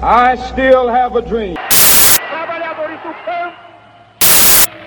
I 0.00 0.36
still 0.36 0.88
have 0.88 1.18
a 1.18 1.22
dream. 1.22 1.56
Trabalhadores 2.30 3.00
do 3.00 3.12
campo. 3.24 3.56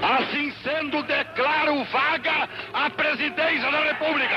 Assim 0.01 0.53
sendo, 0.63 1.03
declaro 1.03 1.83
vaga 1.91 2.47
a 2.71 2.89
presidência 2.89 3.69
da 3.69 3.83
República. 3.91 4.35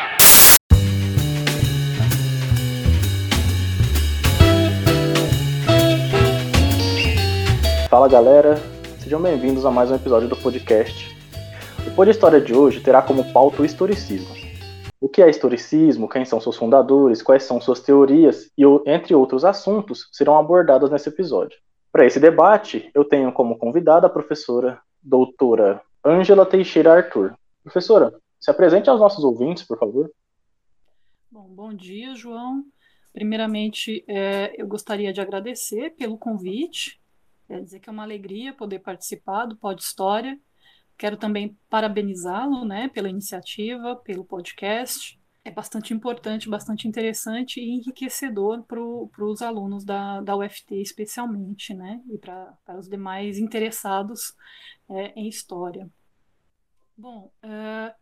Fala 7.88 8.08
galera, 8.08 8.60
sejam 8.98 9.22
bem-vindos 9.22 9.64
a 9.64 9.70
mais 9.70 9.92
um 9.92 9.94
episódio 9.94 10.28
do 10.28 10.34
podcast. 10.34 11.16
O 11.86 11.92
Pod 11.92 12.10
História 12.10 12.40
de 12.40 12.52
hoje 12.52 12.80
terá 12.80 13.00
como 13.00 13.32
pauta 13.32 13.62
o 13.62 13.64
historicismo. 13.64 14.43
O 15.04 15.08
que 15.10 15.20
é 15.20 15.28
historicismo, 15.28 16.08
quem 16.08 16.24
são 16.24 16.40
seus 16.40 16.56
fundadores, 16.56 17.20
quais 17.20 17.42
são 17.42 17.60
suas 17.60 17.78
teorias 17.78 18.50
e, 18.56 18.62
entre 18.86 19.14
outros 19.14 19.44
assuntos, 19.44 20.08
serão 20.10 20.38
abordados 20.38 20.90
nesse 20.90 21.10
episódio. 21.10 21.58
Para 21.92 22.06
esse 22.06 22.18
debate, 22.18 22.90
eu 22.94 23.04
tenho 23.04 23.30
como 23.30 23.58
convidada 23.58 24.06
a 24.06 24.10
professora 24.10 24.80
doutora 25.02 25.82
Ângela 26.02 26.46
Teixeira 26.46 26.94
Arthur. 26.94 27.36
Professora, 27.62 28.18
se 28.40 28.50
apresente 28.50 28.88
aos 28.88 28.98
nossos 28.98 29.22
ouvintes, 29.22 29.62
por 29.62 29.78
favor. 29.78 30.10
Bom, 31.30 31.48
bom 31.50 31.74
dia, 31.74 32.14
João. 32.14 32.64
Primeiramente, 33.12 34.02
é, 34.08 34.54
eu 34.56 34.66
gostaria 34.66 35.12
de 35.12 35.20
agradecer 35.20 35.90
pelo 35.98 36.16
convite, 36.16 36.98
é 37.46 37.60
dizer 37.60 37.78
que 37.78 37.90
é 37.90 37.92
uma 37.92 38.04
alegria 38.04 38.54
poder 38.54 38.78
participar 38.78 39.44
do 39.44 39.54
Pod 39.54 39.82
História 39.82 40.40
Quero 40.96 41.16
também 41.16 41.58
parabenizá-lo 41.68 42.64
né, 42.64 42.88
pela 42.88 43.08
iniciativa, 43.08 43.96
pelo 43.96 44.24
podcast. 44.24 45.20
É 45.44 45.50
bastante 45.50 45.92
importante, 45.92 46.48
bastante 46.48 46.88
interessante 46.88 47.60
e 47.60 47.70
enriquecedor 47.70 48.62
para 48.62 49.24
os 49.24 49.42
alunos 49.42 49.84
da, 49.84 50.20
da 50.22 50.36
UFT, 50.36 50.80
especialmente, 50.80 51.74
né, 51.74 52.00
e 52.10 52.16
para 52.16 52.78
os 52.78 52.88
demais 52.88 53.38
interessados 53.38 54.34
é, 54.88 55.12
em 55.14 55.28
história. 55.28 55.90
Bom, 56.96 57.30
é, 57.42 57.94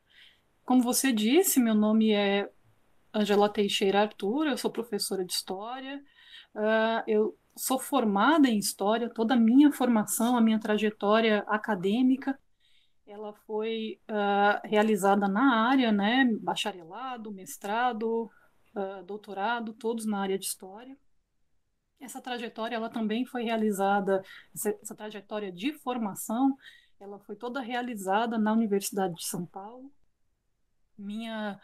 como 0.64 0.82
você 0.82 1.12
disse, 1.12 1.58
meu 1.58 1.74
nome 1.74 2.12
é 2.12 2.48
Angela 3.12 3.48
Teixeira 3.48 4.02
Arthur, 4.02 4.46
eu 4.46 4.56
sou 4.56 4.70
professora 4.70 5.24
de 5.24 5.32
História. 5.32 6.02
Uh, 6.54 7.02
eu 7.06 7.38
sou 7.56 7.78
formada 7.78 8.48
em 8.48 8.58
História, 8.58 9.10
toda 9.10 9.34
a 9.34 9.36
minha 9.36 9.72
formação, 9.72 10.36
a 10.36 10.40
minha 10.40 10.60
trajetória 10.60 11.44
acadêmica 11.46 12.38
ela 13.12 13.34
foi 13.46 14.00
uh, 14.08 14.66
realizada 14.66 15.28
na 15.28 15.68
área, 15.68 15.92
né, 15.92 16.24
bacharelado, 16.40 17.30
mestrado, 17.30 18.30
uh, 18.74 19.04
doutorado, 19.04 19.74
todos 19.74 20.06
na 20.06 20.20
área 20.20 20.38
de 20.38 20.46
história. 20.46 20.96
Essa 22.00 22.20
trajetória, 22.20 22.74
ela 22.74 22.88
também 22.88 23.24
foi 23.24 23.44
realizada, 23.44 24.22
essa, 24.54 24.94
trajetória 24.94 25.52
de 25.52 25.72
formação, 25.74 26.56
ela 26.98 27.18
foi 27.20 27.36
toda 27.36 27.60
realizada 27.60 28.38
na 28.38 28.52
Universidade 28.52 29.14
de 29.14 29.24
São 29.24 29.44
Paulo. 29.46 29.92
Minha, 30.98 31.60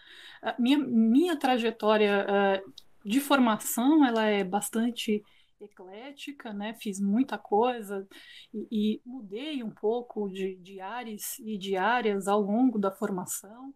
minha, 0.59 0.79
minha 0.79 1.37
trajetória 1.37 2.27
uh, 2.27 2.73
de 3.05 3.21
formação, 3.21 4.05
ela 4.05 4.27
é 4.27 4.45
bastante 4.45 5.23
eclética, 5.65 6.53
né? 6.53 6.75
Fiz 6.75 7.01
muita 7.01 7.39
coisa 7.39 8.07
e, 8.53 8.69
e 8.71 9.03
mudei 9.05 9.63
um 9.63 9.71
pouco 9.71 10.29
de, 10.29 10.57
de 10.57 10.81
áreas 10.81 11.39
e 11.39 11.59
de 11.59 11.77
áreas 11.77 12.29
ao 12.29 12.41
longo 12.41 12.79
da 12.79 12.91
formação. 12.91 13.75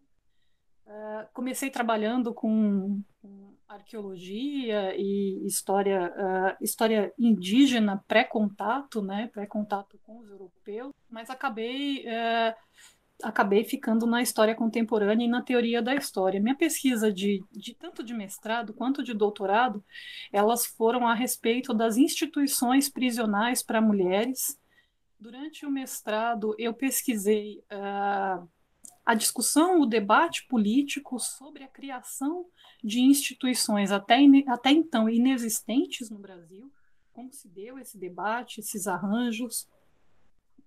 Uh, 0.85 1.25
comecei 1.33 1.69
trabalhando 1.69 2.33
com, 2.33 3.01
com, 3.21 3.55
arqueologia 3.69 4.93
e 4.95 5.45
história, 5.45 6.11
uh, 6.11 6.63
história 6.63 7.13
indígena 7.17 8.03
pré-contato, 8.05 9.01
né? 9.01 9.29
Pré-contato 9.33 9.97
com 10.03 10.19
os 10.19 10.29
europeus, 10.29 10.91
mas 11.09 11.29
acabei 11.29 12.05
uh, 12.05 12.53
acabei 13.23 13.63
ficando 13.63 14.05
na 14.05 14.21
história 14.21 14.53
contemporânea 14.53 15.25
e 15.25 15.29
na 15.29 15.41
teoria 15.41 15.81
da 15.81 15.95
história. 15.95 16.41
Minha 16.41 16.55
pesquisa 16.55 17.11
de, 17.11 17.43
de, 17.51 17.73
tanto 17.73 18.03
de 18.03 18.13
mestrado 18.13 18.73
quanto 18.73 19.01
de 19.01 19.13
doutorado, 19.13 19.83
elas 20.31 20.65
foram 20.65 21.07
a 21.07 21.13
respeito 21.13 21.73
das 21.73 21.97
instituições 21.97 22.89
prisionais 22.89 23.63
para 23.63 23.81
mulheres. 23.81 24.59
Durante 25.19 25.65
o 25.65 25.71
mestrado, 25.71 26.53
eu 26.59 26.73
pesquisei 26.73 27.63
uh, 27.71 28.47
a 29.05 29.15
discussão, 29.15 29.79
o 29.79 29.85
debate 29.85 30.45
político 30.47 31.17
sobre 31.19 31.63
a 31.63 31.67
criação 31.67 32.45
de 32.83 32.99
instituições 33.01 33.91
até, 33.91 34.17
até 34.47 34.71
então 34.71 35.09
inexistentes 35.09 36.09
no 36.09 36.19
Brasil, 36.19 36.71
como 37.13 37.31
se 37.31 37.47
deu 37.47 37.79
esse 37.79 37.97
debate, 37.97 38.59
esses 38.59 38.87
arranjos, 38.87 39.67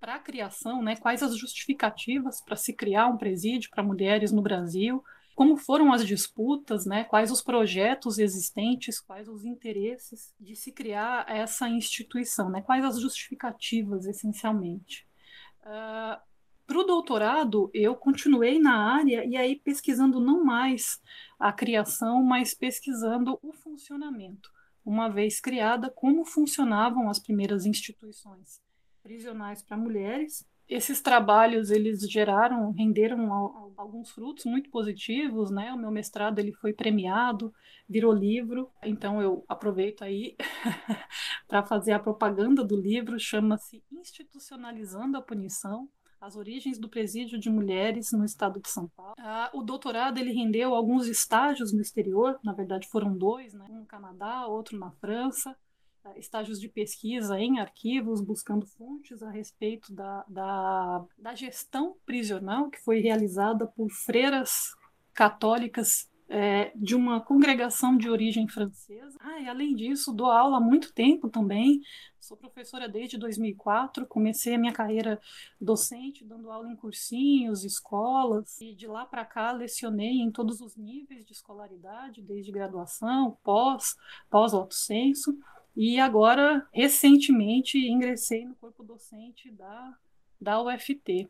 para 0.01 0.17
a 0.17 0.19
criação, 0.19 0.83
né, 0.83 0.97
quais 0.97 1.23
as 1.23 1.37
justificativas 1.37 2.41
para 2.41 2.57
se 2.57 2.73
criar 2.73 3.07
um 3.09 3.17
presídio 3.17 3.71
para 3.71 3.83
mulheres 3.83 4.33
no 4.33 4.43
Brasil, 4.43 5.03
como 5.35 5.57
foram 5.57 5.93
as 5.93 6.07
disputas, 6.07 6.87
né, 6.87 7.05
quais 7.05 7.31
os 7.31 7.43
projetos 7.43 8.19
existentes, 8.19 9.01
quais 9.01 9.29
os 9.29 9.45
interesses 9.45 10.35
de 10.41 10.57
se 10.57 10.73
criar 10.73 11.27
essa 11.29 11.69
instituição, 11.69 12.49
né, 12.49 12.63
quais 12.63 12.85
as 12.85 13.01
justificativas, 13.01 14.07
essencialmente. 14.07 15.07
Uh, 15.63 15.69
ah, 15.69 16.23
para 16.67 16.79
o 16.79 16.85
doutorado, 16.85 17.71
eu 17.73 17.95
continuei 17.95 18.59
na 18.59 18.95
área 18.97 19.25
e 19.25 19.37
aí 19.37 19.57
pesquisando 19.57 20.19
não 20.19 20.43
mais 20.43 21.01
a 21.39 21.53
criação, 21.53 22.25
mas 22.25 22.55
pesquisando 22.55 23.39
o 23.41 23.53
funcionamento. 23.53 24.51
Uma 24.85 25.09
vez 25.09 25.39
criada, 25.39 25.91
como 25.91 26.25
funcionavam 26.25 27.09
as 27.09 27.21
primeiras 27.21 27.67
instituições 27.67 28.66
prisionais 29.07 29.63
para 29.63 29.77
mulheres. 29.77 30.45
Esses 30.69 31.01
trabalhos 31.01 31.71
eles 31.71 32.01
geraram, 32.11 32.73
renderam 32.73 33.33
alguns 33.77 34.11
frutos 34.11 34.45
muito 34.45 34.69
positivos, 34.69 35.49
né? 35.49 35.73
O 35.73 35.79
meu 35.79 35.93
mestrado 35.93 36.41
ele 36.41 36.53
foi 36.53 36.73
premiado, 36.73 37.55
virou 37.89 38.13
livro, 38.13 38.69
então 38.83 39.23
eu 39.23 39.45
aproveito 39.49 40.03
aí 40.03 40.35
para 41.47 41.63
fazer 41.63 41.93
a 41.93 42.01
propaganda 42.01 42.65
do 42.65 42.77
livro, 42.77 43.17
chama-se 43.17 43.81
Institucionalizando 43.93 45.17
a 45.17 45.23
Punição, 45.23 45.89
as 46.21 46.35
origens 46.35 46.77
do 46.77 46.89
presídio 46.89 47.39
de 47.39 47.49
mulheres 47.49 48.11
no 48.11 48.25
estado 48.25 48.61
de 48.61 48.69
São 48.69 48.89
Paulo. 48.89 49.15
Ah, 49.19 49.49
o 49.55 49.63
doutorado 49.63 50.19
ele 50.19 50.33
rendeu 50.33 50.75
alguns 50.75 51.07
estágios 51.07 51.73
no 51.73 51.81
exterior, 51.81 52.41
na 52.43 52.53
verdade 52.53 52.89
foram 52.89 53.17
dois, 53.17 53.55
né? 53.55 53.67
um 53.71 53.81
no 53.81 53.87
Canadá, 53.87 54.49
outro 54.49 54.77
na 54.77 54.91
França 54.91 55.57
estágios 56.17 56.61
de 56.61 56.69
pesquisa 56.69 57.39
em 57.39 57.59
arquivos, 57.59 58.21
buscando 58.21 58.67
fontes 58.67 59.23
a 59.23 59.31
respeito 59.31 59.93
da, 59.93 60.25
da, 60.29 61.05
da 61.19 61.35
gestão 61.35 61.97
prisional 62.05 62.71
que 62.71 62.81
foi 62.83 63.01
realizada 63.01 63.67
por 63.67 63.91
freiras 63.91 64.75
católicas 65.13 66.09
é, 66.29 66.73
de 66.75 66.95
uma 66.95 67.21
congregação 67.21 67.97
de 67.97 68.11
origem 68.11 68.49
francesa. 68.49 69.17
Ah, 69.21 69.41
e 69.41 69.49
além 69.49 69.75
disso, 69.75 70.13
dou 70.13 70.27
aula 70.27 70.57
há 70.57 70.61
muito 70.61 70.93
tempo 70.93 71.29
também. 71.29 71.81
Sou 72.19 72.37
professora 72.37 72.89
desde 72.89 73.17
2004. 73.17 74.07
Comecei 74.07 74.55
a 74.55 74.59
minha 74.59 74.73
carreira 74.73 75.21
docente, 75.61 76.25
dando 76.25 76.51
aula 76.51 76.69
em 76.69 76.75
cursinhos, 76.75 77.65
escolas. 77.65 78.61
E 78.61 78.75
de 78.75 78.89
lá 78.89 79.07
para 79.07 79.25
cá, 79.25 79.53
lecionei 79.53 80.21
em 80.21 80.31
todos 80.31 80.61
os 80.61 80.77
níveis 80.77 81.25
de 81.25 81.33
escolaridade, 81.33 82.23
desde 82.23 82.51
graduação, 82.51 83.39
pós, 83.45 83.95
pós-lato 84.29 84.75
senso. 84.75 85.39
E 85.77 86.01
agora, 86.01 86.67
recentemente, 86.73 87.77
ingressei 87.77 88.47
no 88.47 88.55
corpo 88.55 88.83
docente 88.83 89.53
da, 89.53 89.95
da 90.41 90.63
UFT. 90.63 91.29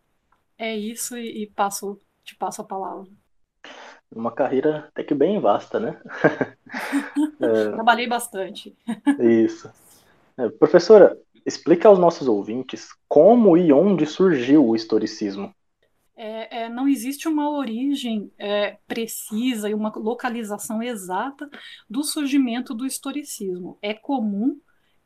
É 0.56 0.74
isso 0.76 1.16
e, 1.16 1.42
e 1.42 1.46
passo, 1.48 1.98
te 2.22 2.36
passo 2.36 2.62
a 2.62 2.64
palavra. 2.64 3.10
Uma 4.14 4.30
carreira 4.30 4.86
até 4.88 5.02
que 5.02 5.14
bem 5.14 5.40
vasta, 5.40 5.80
né? 5.80 6.00
é... 7.40 7.70
Trabalhei 7.72 8.06
bastante. 8.06 8.76
Isso. 9.18 9.68
É, 10.38 10.48
professora, 10.48 11.18
explica 11.44 11.88
aos 11.88 11.98
nossos 11.98 12.28
ouvintes 12.28 12.90
como 13.08 13.56
e 13.56 13.72
onde 13.72 14.06
surgiu 14.06 14.64
o 14.64 14.76
historicismo 14.76 15.52
é, 16.16 16.62
é, 16.62 16.68
não 16.68 16.88
existe 16.88 17.28
uma 17.28 17.50
origem 17.50 18.32
é, 18.38 18.78
precisa 18.88 19.68
e 19.68 19.74
uma 19.74 19.92
localização 19.94 20.82
exata 20.82 21.48
do 21.88 22.02
surgimento 22.02 22.74
do 22.74 22.86
historicismo. 22.86 23.78
É 23.82 23.92
comum 23.92 24.58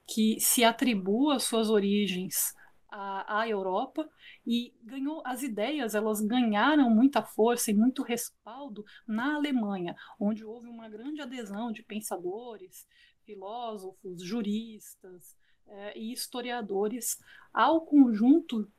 que 0.07 0.39
se 0.41 0.63
atribua 0.63 1.41
suas 1.41 1.69
origens 1.69 2.55
à, 2.89 3.41
à 3.41 3.49
Europa 3.49 4.09
e 4.47 4.73
ganhou 4.83 5.21
as 5.25 5.43
ideias, 5.43 5.95
elas 5.95 6.21
ganharam 6.21 6.89
muita 6.91 7.23
força 7.23 7.71
e 7.71 7.75
muito 7.75 8.03
respaldo 8.03 8.85
na 9.07 9.35
Alemanha, 9.35 9.97
onde 10.19 10.45
houve 10.45 10.69
uma 10.69 10.89
grande 10.89 11.21
adesão 11.21 11.73
de 11.73 11.83
pensadores, 11.83 12.87
filósofos, 13.25 14.23
juristas 14.23 15.37
é, 15.67 15.99
e 15.99 16.13
historiadores 16.13 17.19
ao 17.53 17.81
conjunto 17.83 18.71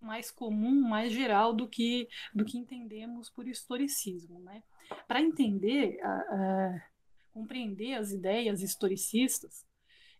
mais 0.00 0.30
comum, 0.30 0.80
mais 0.88 1.12
geral 1.12 1.52
do 1.54 1.68
que, 1.68 2.08
do 2.34 2.44
que 2.44 2.58
entendemos 2.58 3.28
por 3.30 3.46
historicismo. 3.46 4.40
Né? 4.40 4.62
Para 5.06 5.20
entender, 5.20 5.98
compreender 7.32 7.94
as 7.94 8.10
ideias 8.10 8.62
historicistas, 8.62 9.64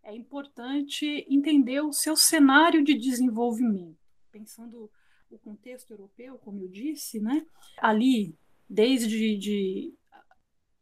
é 0.02 0.14
importante 0.14 1.26
entender 1.28 1.80
o 1.80 1.92
seu 1.92 2.16
cenário 2.16 2.82
de 2.82 2.94
desenvolvimento, 2.94 3.98
pensando 4.32 4.90
o 5.30 5.38
contexto 5.38 5.92
europeu, 5.92 6.38
como 6.38 6.60
eu 6.60 6.68
disse, 6.68 7.20
né? 7.20 7.46
Ali, 7.78 8.34
desde 8.68 9.36
de 9.36 9.94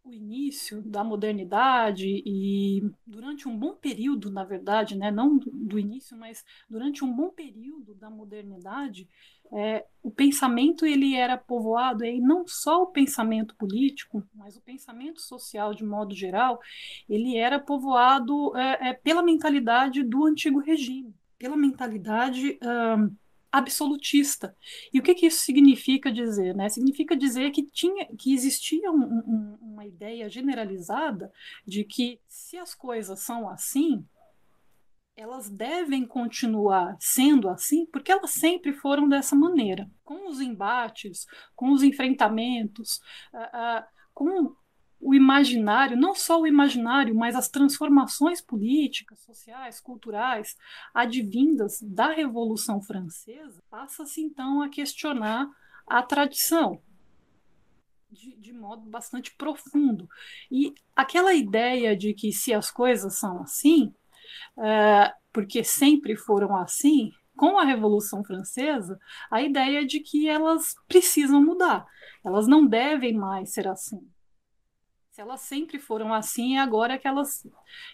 o 0.09 0.15
início 0.15 0.83
da 0.83 1.05
modernidade 1.05 2.23
e 2.25 2.83
durante 3.07 3.47
um 3.47 3.57
bom 3.57 3.75
período, 3.75 4.31
na 4.31 4.43
verdade, 4.43 4.97
né, 4.97 5.11
não 5.11 5.39
do 5.39 5.79
início, 5.79 6.17
mas 6.17 6.45
durante 6.69 7.05
um 7.05 7.15
bom 7.15 7.29
período 7.29 7.95
da 7.95 8.09
modernidade, 8.09 9.09
é, 9.53 9.85
o 10.03 10.11
pensamento 10.11 10.87
ele 10.87 11.15
era 11.15 11.37
povoado 11.37 12.05
e 12.05 12.21
não 12.21 12.47
só 12.47 12.83
o 12.83 12.87
pensamento 12.87 13.55
político, 13.57 14.23
mas 14.35 14.57
o 14.57 14.63
pensamento 14.63 15.21
social 15.21 15.75
de 15.75 15.85
modo 15.85 16.15
geral, 16.15 16.59
ele 17.09 17.37
era 17.37 17.59
povoado 17.59 18.57
é, 18.57 18.91
é, 18.91 18.93
pela 18.95 19.23
mentalidade 19.23 20.03
do 20.03 20.25
antigo 20.25 20.59
regime, 20.59 21.15
pela 21.39 21.57
mentalidade 21.57 22.59
absolutista. 23.51 24.57
E 24.93 24.99
o 24.99 25.03
que, 25.03 25.15
que, 25.15 25.27
isso 25.27 25.41
significa 25.41 26.13
dizer? 26.13 26.55
Né? 26.55 26.69
Significa 26.69 27.17
dizer 27.17 27.51
que, 27.51 27.63
tinha, 27.65 28.07
que 28.17 28.33
existia 28.33 28.91
um, 28.91 29.03
um, 29.03 29.59
uma 29.61 29.87
ideia 29.87 30.29
generalizada 30.29 31.33
de 31.67 31.85
que 31.85 32.21
se 32.29 32.57
as 32.57 32.75
coisas 32.75 33.21
são 33.21 33.49
assim, 33.49 34.05
elas 35.17 35.51
devem 35.51 36.07
continuar 36.07 36.97
sendo 37.01 37.49
assim, 37.49 37.87
porque 37.87 38.13
elas 38.13 38.31
sempre 38.31 38.73
foram 38.73 39.09
dessa 39.09 39.35
maneira. 39.35 39.91
Com 40.05 40.29
os 40.29 40.41
embates, 40.41 41.27
com 41.57 41.73
os 41.73 41.83
enfrentamentos, 41.83 43.01
uh, 43.35 43.81
uh, 43.81 43.85
com 44.15 44.55
o 45.01 45.15
imaginário, 45.15 45.97
não 45.97 46.15
só 46.15 46.41
o 46.41 46.47
imaginário, 46.47 47.15
mas 47.15 47.37
as 47.37 47.49
transformações 47.49 48.41
políticas, 48.41 49.21
sociais, 49.21 49.81
culturais, 49.81 50.57
advindas 50.93 51.81
da 51.81 52.13
Revolução 52.13 52.83
Francesa, 52.83 53.63
passa-se 53.71 54.21
então 54.21 54.61
a 54.61 54.69
questionar 54.69 55.49
a 55.87 56.03
tradição. 56.03 56.83
De, 58.11 58.35
de, 58.37 58.55
modo 58.55 58.89
bastante 58.89 59.37
profundo. 59.37 60.09
E 60.51 60.75
aquela 60.97 61.35
ideia 61.35 61.95
de 61.95 62.15
que 62.15 62.33
se 62.33 62.55
as 62.55 62.71
coisas 62.71 63.19
são 63.19 63.43
assim, 63.43 63.95
é, 64.59 65.13
porque 65.31 65.63
sempre 65.63 66.17
foram 66.17 66.57
assim, 66.57 67.13
com 67.37 67.59
a 67.59 67.65
Revolução 67.65 68.25
Francesa, 68.25 68.99
a 69.31 69.43
ideia 69.43 69.85
de 69.85 70.01
que 70.01 70.27
elas 70.27 70.75
precisam 70.89 71.45
mudar, 71.45 71.87
elas 72.25 72.49
não 72.49 72.67
devem 72.67 73.13
mais 73.13 73.53
ser 73.53 73.69
assim 73.69 74.01
se 75.19 75.23
elas 75.23 75.41
sempre 75.41 75.81
foram 75.81 76.15
assim, 76.15 76.59
é 76.59 76.61
agora 76.61 76.97
que 76.97 77.09
elas. 77.09 77.45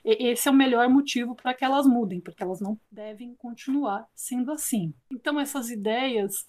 Esse 0.05 0.47
é 0.47 0.51
o 0.51 0.55
melhor 0.55 0.91
motivo 0.91 1.35
para 1.35 1.55
que 1.55 1.65
elas 1.65 1.87
mudem, 1.87 2.21
porque 2.21 2.43
elas 2.43 2.61
não 2.61 2.79
devem 2.93 3.35
continuar 3.35 4.07
sendo 4.15 4.53
assim. 4.53 4.93
Então, 5.11 5.41
essas 5.41 5.71
ideias 5.71 6.47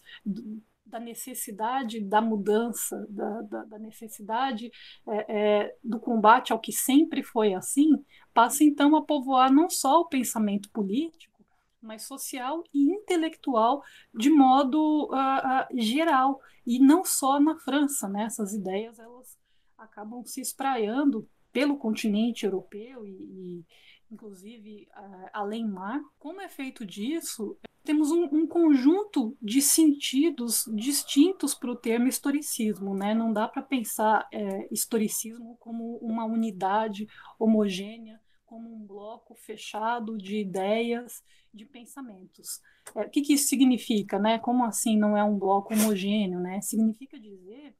da 0.86 1.00
necessidade 1.00 2.01
da 2.01 2.19
mudança, 2.19 3.07
da, 3.10 3.42
da, 3.44 3.63
da 3.63 3.80
necessidade 3.80 4.69
é, 5.07 5.25
é, 5.30 5.75
do 5.81 5.98
combate 5.98 6.51
ao 6.51 6.60
que 6.60 6.74
sempre 6.74 7.24
foi 7.24 7.54
assim, 7.54 8.04
passa 8.33 8.62
então 8.66 8.98
a 8.98 9.01
povoar 9.01 9.51
não 9.51 9.69
só 9.69 10.01
o 10.01 10.10
pensamento 10.10 10.69
político, 10.71 11.42
mas 11.81 12.04
social 12.04 12.62
e 12.74 12.92
intelectual 12.92 13.81
de 14.13 14.30
modo 14.30 15.06
uh, 15.06 15.16
uh, 15.16 15.81
geral 15.81 16.42
e 16.68 16.80
não 16.80 17.06
só 17.06 17.39
na 17.39 17.56
França, 17.60 18.10
né? 18.10 18.24
Essas 18.24 18.54
ideias 18.54 19.00
elas 19.00 19.38
acabam 19.77 20.24
se 20.25 20.42
espraiando 20.42 21.27
pelo 21.51 21.77
continente 21.77 22.45
europeu 22.45 23.06
e, 23.06 23.12
e 23.12 23.66
inclusive 24.12 24.88
além 25.33 25.68
mar. 25.68 26.01
Como 26.19 26.42
é 26.42 26.50
feito 26.50 26.86
disso? 26.86 27.57
Temos 27.83 28.12
um, 28.12 28.24
um 28.31 28.48
conjunto 28.48 29.38
de 29.42 29.62
sentidos 29.62 30.66
distintos 30.74 31.54
para 31.54 31.72
o 31.72 31.75
termo 31.75 32.07
historicismo, 32.07 32.95
né? 32.95 33.13
Não 33.13 33.31
dá 33.31 33.48
para 33.48 33.62
pensar 33.62 34.27
é, 34.33 34.68
historicismo 34.74 35.56
como 35.60 35.98
uma 35.98 36.25
unidade 36.25 37.07
homogênea, 37.38 38.19
como 38.44 38.74
um 38.74 38.86
bloco 38.86 39.36
fechado 39.36 40.18
de 40.18 40.38
ideias, 40.38 41.24
de 41.54 41.63
pensamentos. 41.66 42.60
É, 42.95 43.01
o 43.01 43.10
que, 43.10 43.21
que 43.21 43.33
isso 43.33 43.48
significa, 43.48 44.18
né? 44.18 44.39
Como 44.39 44.66
assim 44.66 44.98
não 44.98 45.16
é 45.16 45.24
um 45.24 45.38
bloco 45.38 45.74
homogêneo, 45.74 46.39
né? 46.39 46.60
Significa 46.62 47.19
dizer 47.19 47.75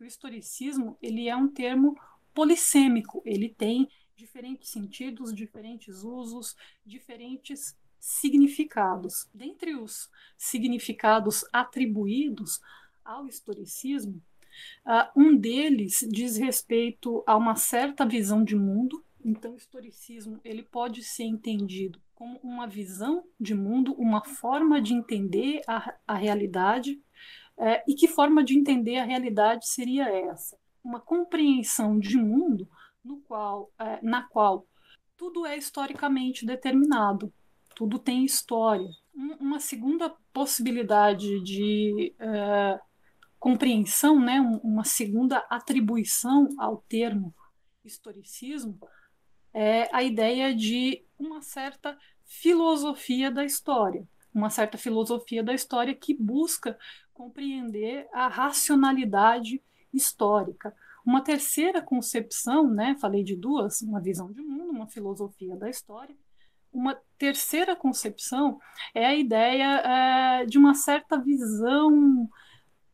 o 0.00 0.04
historicismo 0.04 0.96
ele 1.02 1.28
é 1.28 1.36
um 1.36 1.48
termo 1.48 1.98
polissêmico, 2.32 3.22
ele 3.24 3.48
tem 3.48 3.88
diferentes 4.16 4.70
sentidos, 4.70 5.32
diferentes 5.32 6.02
usos, 6.02 6.56
diferentes 6.84 7.76
significados. 7.98 9.28
Dentre 9.34 9.74
os 9.74 10.10
significados 10.36 11.44
atribuídos 11.52 12.60
ao 13.04 13.26
historicismo, 13.26 14.22
uh, 14.86 15.20
um 15.20 15.36
deles 15.36 16.06
diz 16.08 16.36
respeito 16.36 17.22
a 17.26 17.36
uma 17.36 17.56
certa 17.56 18.04
visão 18.04 18.44
de 18.44 18.56
mundo. 18.56 19.04
Então, 19.24 19.54
o 19.54 19.56
historicismo 19.56 20.40
ele 20.44 20.62
pode 20.62 21.02
ser 21.02 21.24
entendido 21.24 22.00
como 22.14 22.38
uma 22.42 22.66
visão 22.66 23.24
de 23.38 23.54
mundo, 23.54 23.94
uma 23.94 24.24
forma 24.24 24.80
de 24.80 24.94
entender 24.94 25.60
a, 25.66 25.94
a 26.06 26.14
realidade 26.14 27.00
é, 27.58 27.82
e 27.88 27.94
que 27.94 28.06
forma 28.06 28.44
de 28.44 28.56
entender 28.56 28.98
a 28.98 29.04
realidade 29.04 29.66
seria 29.68 30.08
essa? 30.08 30.56
Uma 30.82 31.00
compreensão 31.00 31.98
de 31.98 32.16
mundo 32.16 32.68
no 33.04 33.20
qual, 33.20 33.70
é, 33.78 33.98
na 34.02 34.22
qual 34.28 34.66
tudo 35.16 35.44
é 35.44 35.56
historicamente 35.56 36.46
determinado, 36.46 37.32
tudo 37.74 37.98
tem 37.98 38.24
história. 38.24 38.88
Um, 39.14 39.34
uma 39.40 39.60
segunda 39.60 40.14
possibilidade 40.32 41.40
de 41.42 42.14
é, 42.18 42.80
compreensão, 43.38 44.20
né, 44.20 44.40
uma 44.62 44.84
segunda 44.84 45.38
atribuição 45.50 46.48
ao 46.58 46.84
termo 46.88 47.34
historicismo 47.84 48.78
é 49.52 49.88
a 49.92 50.02
ideia 50.02 50.54
de 50.54 51.04
uma 51.18 51.40
certa 51.40 51.96
filosofia 52.24 53.30
da 53.30 53.44
história, 53.44 54.06
uma 54.38 54.50
certa 54.50 54.78
filosofia 54.78 55.42
da 55.42 55.52
história 55.52 55.94
que 55.94 56.14
busca 56.14 56.78
compreender 57.12 58.08
a 58.12 58.28
racionalidade 58.28 59.62
histórica. 59.92 60.74
Uma 61.04 61.22
terceira 61.22 61.82
concepção, 61.82 62.68
né, 62.70 62.96
falei 63.00 63.24
de 63.24 63.34
duas, 63.34 63.80
uma 63.80 64.00
visão 64.00 64.32
de 64.32 64.40
mundo, 64.40 64.70
uma 64.70 64.86
filosofia 64.86 65.56
da 65.56 65.68
história. 65.68 66.16
Uma 66.72 66.94
terceira 67.16 67.74
concepção 67.74 68.60
é 68.94 69.06
a 69.06 69.14
ideia 69.14 69.80
é, 69.80 70.46
de 70.46 70.58
uma 70.58 70.74
certa 70.74 71.18
visão 71.18 72.28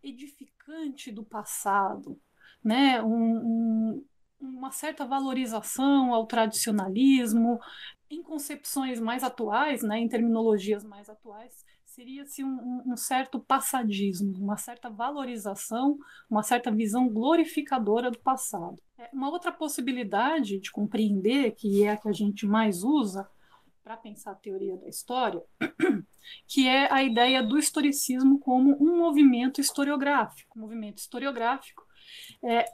edificante 0.03 1.11
do 1.11 1.25
passado, 1.25 2.19
né, 2.63 3.03
um, 3.03 3.37
um, 3.37 4.05
uma 4.41 4.71
certa 4.71 5.05
valorização 5.05 6.15
ao 6.15 6.27
tradicionalismo, 6.27 7.59
em 8.11 8.23
concepções 8.23 9.01
mais 9.01 9.23
atuais, 9.23 9.83
né, 9.83 9.99
em 9.99 10.09
terminologias 10.09 10.85
mais 10.85 11.09
atuais, 11.09 11.65
seria-se 11.85 12.43
um, 12.43 12.83
um, 12.87 12.97
certo 12.97 13.39
passadismo, 13.39 14.37
uma 14.37 14.57
certa 14.57 14.91
valorização, 14.91 15.97
uma 16.29 16.43
certa 16.43 16.71
visão 16.71 17.09
glorificadora 17.09 18.11
do 18.11 18.19
passado. 18.19 18.83
É, 18.99 19.09
uma 19.13 19.31
outra 19.31 19.53
possibilidade 19.53 20.59
de 20.59 20.73
compreender, 20.73 21.53
que 21.53 21.85
é 21.85 21.91
a 21.91 21.97
que 21.97 22.09
a 22.09 22.13
gente 22.13 22.47
mais 22.47 22.83
usa 22.83 23.29
para 23.83 23.97
pensar 23.97 24.33
a 24.33 24.37
teoria 24.37 24.77
da 24.77 24.89
história, 24.89 25.43
que 26.49 26.67
é 26.67 26.93
a 26.93 27.03
ideia 27.03 27.43
do 27.43 27.59
historicismo 27.59 28.41
como 28.41 28.77
um 28.83 28.97
movimento 28.97 29.61
historiográfico. 29.61 30.59
Um 30.59 30.63
movimento 30.63 30.99
historiográfico 30.99 31.85
é, 32.43 32.65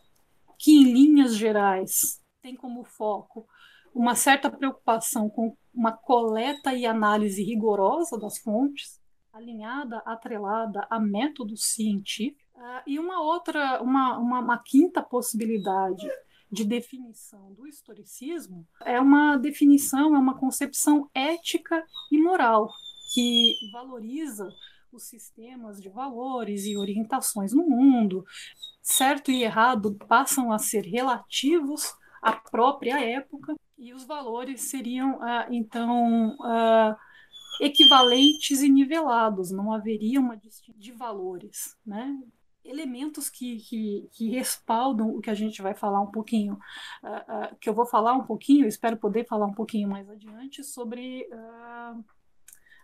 que, 0.58 0.72
em 0.72 0.84
linhas 0.84 1.36
gerais, 1.36 2.22
tem 2.40 2.54
como 2.54 2.84
foco 2.84 3.46
uma 3.94 4.14
certa 4.14 4.50
preocupação 4.50 5.28
com 5.28 5.56
uma 5.72 5.92
coleta 5.92 6.74
e 6.74 6.86
análise 6.86 7.42
rigorosa 7.42 8.18
das 8.18 8.38
fontes, 8.38 9.00
alinhada, 9.32 9.98
atrelada 10.04 10.86
a 10.90 10.98
métodos 10.98 11.64
científicos. 11.74 12.40
Uh, 12.54 12.82
e 12.86 12.98
uma 12.98 13.22
outra, 13.22 13.80
uma, 13.82 14.18
uma, 14.18 14.40
uma 14.40 14.62
quinta 14.62 15.02
possibilidade 15.02 16.06
de 16.50 16.64
definição 16.64 17.52
do 17.54 17.66
historicismo 17.66 18.66
é 18.84 19.00
uma 19.00 19.36
definição, 19.36 20.14
é 20.16 20.18
uma 20.18 20.38
concepção 20.38 21.08
ética 21.14 21.82
e 22.10 22.18
moral 22.20 22.68
que 23.14 23.54
valoriza 23.72 24.48
os 24.92 25.04
sistemas 25.04 25.80
de 25.80 25.88
valores 25.88 26.64
e 26.66 26.76
orientações 26.76 27.52
no 27.52 27.62
mundo. 27.68 28.24
Certo 28.82 29.30
e 29.30 29.44
errado 29.44 29.96
passam 30.08 30.52
a 30.52 30.58
ser 30.58 30.84
relativos 30.84 31.92
à 32.20 32.32
própria 32.32 33.00
época 33.00 33.54
e 33.80 33.94
os 33.94 34.04
valores 34.04 34.60
seriam, 34.60 35.16
uh, 35.16 35.46
então, 35.50 36.36
uh, 36.36 36.94
equivalentes 37.60 38.60
e 38.60 38.68
nivelados, 38.68 39.50
não 39.50 39.72
haveria 39.72 40.20
uma 40.20 40.36
distinção 40.36 40.78
de 40.78 40.92
valores, 40.92 41.76
né? 41.84 42.16
elementos 42.62 43.30
que, 43.30 43.58
que, 43.60 44.08
que, 44.12 44.28
respaldam 44.28 45.08
o 45.16 45.20
que 45.20 45.30
a 45.30 45.34
gente 45.34 45.62
vai 45.62 45.74
falar 45.74 46.00
um 46.00 46.10
pouquinho, 46.10 46.58
uh, 47.02 47.52
uh, 47.52 47.56
que 47.58 47.68
eu 47.68 47.74
vou 47.74 47.86
falar 47.86 48.12
um 48.12 48.24
pouquinho, 48.24 48.66
espero 48.66 48.96
poder 48.96 49.26
falar 49.26 49.46
um 49.46 49.54
pouquinho 49.54 49.88
mais 49.88 50.08
adiante 50.08 50.62
sobre 50.62 51.26
uh, 51.32 52.04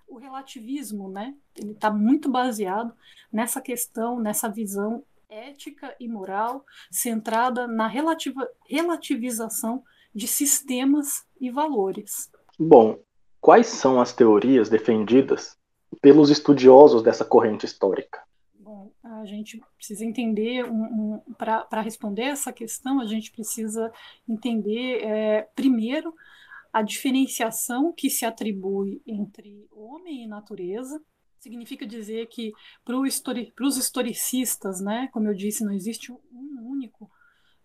o 0.09 0.17
relativismo, 0.17 1.11
né? 1.11 1.35
Ele 1.55 1.73
está 1.73 1.91
muito 1.91 2.31
baseado 2.31 2.95
nessa 3.31 3.61
questão, 3.61 4.19
nessa 4.19 4.49
visão 4.49 5.05
ética 5.29 5.95
e 6.01 6.09
moral 6.09 6.65
centrada 6.91 7.67
na 7.67 7.87
relativa, 7.87 8.49
relativização 8.69 9.85
de 10.17 10.27
sistemas 10.27 11.27
e 11.39 11.51
valores. 11.51 12.31
Bom, 12.59 12.99
quais 13.39 13.67
são 13.67 14.01
as 14.01 14.15
teorias 14.15 14.71
defendidas 14.71 15.59
pelos 16.01 16.31
estudiosos 16.31 17.03
dessa 17.03 17.23
corrente 17.23 17.67
histórica? 17.67 18.23
Bom, 18.59 18.91
a 19.05 19.27
gente 19.27 19.63
precisa 19.77 20.07
entender, 20.07 20.65
um, 20.65 21.21
um, 21.27 21.35
para 21.35 21.83
responder 21.83 22.23
essa 22.23 22.51
questão, 22.51 22.99
a 22.99 23.07
gente 23.07 23.31
precisa 23.31 23.93
entender, 24.27 25.05
é, 25.05 25.43
primeiro, 25.55 26.15
a 26.73 26.81
diferenciação 26.81 27.93
que 27.93 28.09
se 28.09 28.25
atribui 28.25 29.03
entre 29.07 29.67
homem 29.71 30.25
e 30.25 30.27
natureza. 30.27 30.99
Significa 31.39 31.87
dizer 31.87 32.27
que 32.29 32.53
para 32.85 33.07
histori 33.07 33.53
os 33.61 33.77
historicistas, 33.77 34.81
né, 34.81 35.11
como 35.13 35.29
eu 35.29 35.35
disse, 35.35 35.63
não 35.63 35.73
existe 35.73 36.11
um 36.11 36.71
único, 36.71 37.11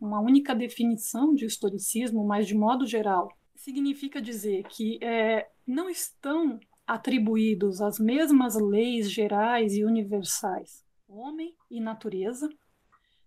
uma 0.01 0.19
única 0.19 0.53
definição 0.53 1.33
de 1.33 1.45
historicismo, 1.45 2.25
mas 2.25 2.47
de 2.47 2.55
modo 2.55 2.85
geral, 2.85 3.31
significa 3.55 4.21
dizer 4.21 4.63
que 4.63 4.97
é, 5.01 5.49
não 5.65 5.89
estão 5.89 6.59
atribuídos 6.85 7.79
as 7.79 7.99
mesmas 7.99 8.55
leis 8.55 9.09
gerais 9.09 9.73
e 9.73 9.85
universais 9.85 10.83
homem 11.11 11.55
e 11.69 11.79
natureza. 11.79 12.49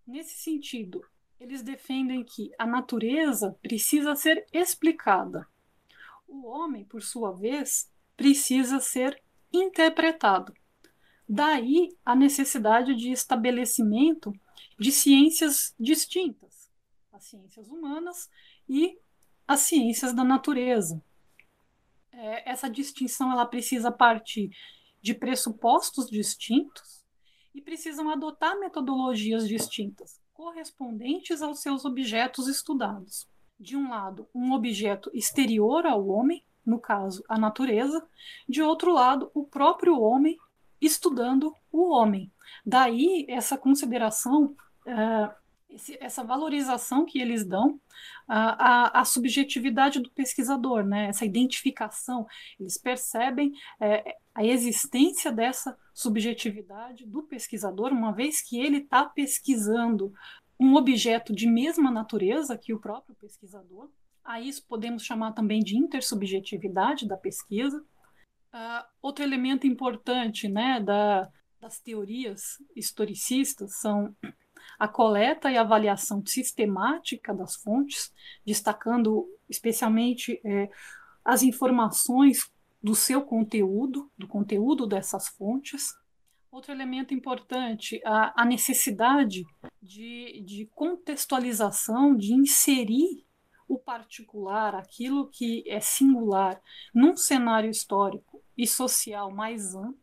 Nesse 0.06 0.38
sentido, 0.38 1.02
eles 1.38 1.62
defendem 1.62 2.24
que 2.24 2.50
a 2.58 2.66
natureza 2.66 3.56
precisa 3.62 4.14
ser 4.14 4.46
explicada. 4.52 5.46
O 6.26 6.46
homem, 6.46 6.84
por 6.84 7.02
sua 7.02 7.32
vez, 7.32 7.90
precisa 8.16 8.80
ser 8.80 9.22
interpretado. 9.52 10.54
Daí 11.28 11.90
a 12.04 12.14
necessidade 12.14 12.94
de 12.94 13.10
estabelecimento 13.10 14.32
de 14.78 14.90
ciências 14.90 15.74
distintas, 15.78 16.53
as 17.14 17.24
ciências 17.26 17.68
humanas 17.68 18.28
e 18.68 18.98
as 19.46 19.60
ciências 19.60 20.12
da 20.12 20.24
natureza. 20.24 21.00
É, 22.10 22.50
essa 22.50 22.68
distinção 22.68 23.30
ela 23.30 23.46
precisa 23.46 23.92
partir 23.92 24.50
de 25.00 25.14
pressupostos 25.14 26.10
distintos 26.10 27.04
e 27.54 27.62
precisam 27.62 28.10
adotar 28.10 28.58
metodologias 28.58 29.46
distintas, 29.46 30.20
correspondentes 30.32 31.40
aos 31.40 31.60
seus 31.60 31.84
objetos 31.84 32.48
estudados. 32.48 33.28
De 33.60 33.76
um 33.76 33.90
lado, 33.90 34.28
um 34.34 34.52
objeto 34.52 35.08
exterior 35.14 35.86
ao 35.86 36.08
homem, 36.08 36.44
no 36.66 36.80
caso, 36.80 37.22
a 37.28 37.38
natureza, 37.38 38.04
de 38.48 38.60
outro 38.60 38.92
lado, 38.92 39.30
o 39.32 39.44
próprio 39.46 40.00
homem 40.00 40.36
estudando 40.80 41.54
o 41.70 41.90
homem. 41.92 42.32
Daí 42.66 43.24
essa 43.28 43.56
consideração, 43.56 44.56
uh, 44.86 45.43
esse, 45.74 45.98
essa 46.00 46.22
valorização 46.22 47.04
que 47.04 47.20
eles 47.20 47.44
dão 47.44 47.80
à, 48.28 49.04
subjetividade 49.04 50.00
do 50.00 50.10
pesquisador, 50.10 50.84
né? 50.84 51.06
essa 51.06 51.24
identificação. 51.24 52.26
Eles 52.58 52.78
percebem 52.78 53.52
é, 53.80 54.16
a 54.34 54.44
existência 54.44 55.32
dessa 55.32 55.76
subjetividade 55.92 57.04
do 57.06 57.22
pesquisador, 57.22 57.92
uma 57.92 58.12
vez 58.12 58.40
que 58.40 58.58
ele 58.58 58.78
está 58.78 59.04
pesquisando 59.04 60.12
um 60.58 60.76
objeto 60.76 61.34
de 61.34 61.48
mesma 61.48 61.90
natureza 61.90 62.56
que 62.56 62.72
o 62.72 62.80
próprio 62.80 63.14
pesquisador. 63.16 63.90
A 64.24 64.40
isso 64.40 64.64
podemos 64.66 65.02
chamar 65.02 65.32
também 65.32 65.60
de 65.60 65.76
intersubjetividade 65.76 67.06
da 67.06 67.16
pesquisa. 67.16 67.84
Uh, 68.54 68.84
outro 69.02 69.24
elemento 69.24 69.66
importante 69.66 70.48
né, 70.48 70.80
da, 70.80 71.28
das 71.60 71.80
teorias 71.80 72.62
historicistas 72.74 73.80
são 73.80 74.14
a 74.78 74.88
coleta 74.88 75.50
e 75.50 75.56
avaliação 75.56 76.24
sistemática 76.24 77.34
das 77.34 77.56
fontes, 77.56 78.12
destacando 78.44 79.28
especialmente 79.48 80.40
é, 80.44 80.70
as 81.24 81.42
informações 81.42 82.50
do 82.82 82.94
seu 82.94 83.22
conteúdo, 83.22 84.10
do 84.16 84.28
conteúdo 84.28 84.86
dessas 84.86 85.28
fontes. 85.28 85.94
Outro 86.50 86.70
elemento 86.70 87.14
importante, 87.14 88.00
a, 88.04 88.42
a 88.42 88.44
necessidade 88.44 89.44
de, 89.82 90.42
de 90.44 90.70
contextualização, 90.74 92.14
de 92.14 92.32
inserir 92.32 93.24
o 93.66 93.78
particular, 93.78 94.74
aquilo 94.74 95.28
que 95.30 95.64
é 95.66 95.80
singular, 95.80 96.60
num 96.94 97.16
cenário 97.16 97.70
histórico 97.70 98.42
e 98.56 98.66
social 98.66 99.30
mais 99.30 99.74
amplo. 99.74 99.98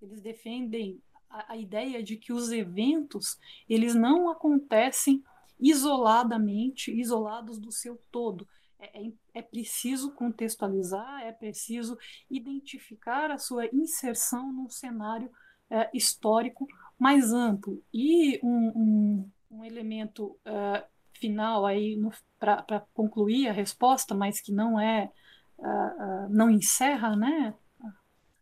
Eles 0.00 0.20
defendem 0.20 1.00
a, 1.30 1.56
ideia 1.56 2.02
de 2.02 2.16
que 2.16 2.32
os 2.32 2.50
eventos 2.50 3.38
eles 3.68 3.94
não 3.94 4.30
acontecem 4.30 5.22
isoladamente, 5.58 6.90
isolados 6.90 7.58
do 7.58 7.72
seu 7.72 8.00
todo, 8.10 8.46
é, 8.78 9.06
é, 9.06 9.12
é, 9.34 9.42
preciso 9.42 10.12
contextualizar, 10.12 11.22
é 11.22 11.32
preciso 11.32 11.96
identificar 12.30 13.30
a 13.30 13.38
sua 13.38 13.66
inserção 13.74 14.52
num 14.52 14.68
cenário 14.68 15.30
é, 15.70 15.88
histórico 15.94 16.66
mais 16.98 17.32
amplo. 17.32 17.82
E 17.92 18.38
um, 18.42 18.72
um, 18.76 19.30
um 19.50 19.64
elemento 19.64 20.38
é, 20.44 20.84
final 21.14 21.64
aí 21.64 21.98
para 22.38 22.86
concluir 22.92 23.48
a 23.48 23.52
resposta, 23.52 24.14
mas 24.14 24.40
que 24.40 24.52
não 24.52 24.78
é 24.78 25.10
uh, 25.58 26.28
não 26.28 26.50
encerra, 26.50 27.16
né? 27.16 27.54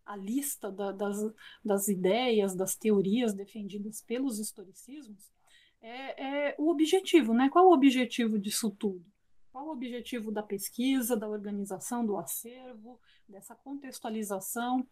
A 0.05 0.17
lista 0.17 0.71
da, 0.71 0.93
das, 0.93 1.17
das 1.65 1.89
ideias, 1.89 2.55
das 2.55 2.77
teorias 2.77 3.33
defendidas 3.33 4.03
pelos 4.03 4.39
historicismos, 4.39 5.33
é, 5.81 6.51
é 6.51 6.55
o 6.59 6.71
objetivo, 6.71 7.33
né? 7.35 7.49
Qual 7.51 7.69
o 7.69 7.73
objetivo 7.73 8.39
disso 8.39 8.71
tudo? 8.71 9.05
Qual 9.53 9.69
o 9.69 9.73
objetivo 9.73 10.33
da 10.33 10.43
pesquisa, 10.43 11.17
da 11.17 11.29
organização 11.29 12.05
do 12.05 12.17
acervo, 12.17 13.01
dessa 13.29 13.55
contextualização? 13.55 14.87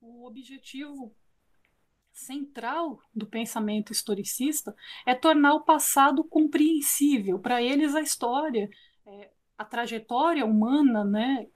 O 0.00 0.26
objetivo 0.26 1.14
central 2.12 3.00
do 3.14 3.26
pensamento 3.26 3.92
historicista 3.92 4.74
é 5.06 5.14
tornar 5.14 5.54
o 5.54 5.64
passado 5.64 6.24
compreensível. 6.24 7.38
Para 7.38 7.62
eles, 7.62 7.94
a 7.94 8.00
história, 8.00 8.68
é, 9.06 9.30
a 9.56 9.64
trajetória 9.64 10.44
humana, 10.44 11.04
né, 11.04 11.48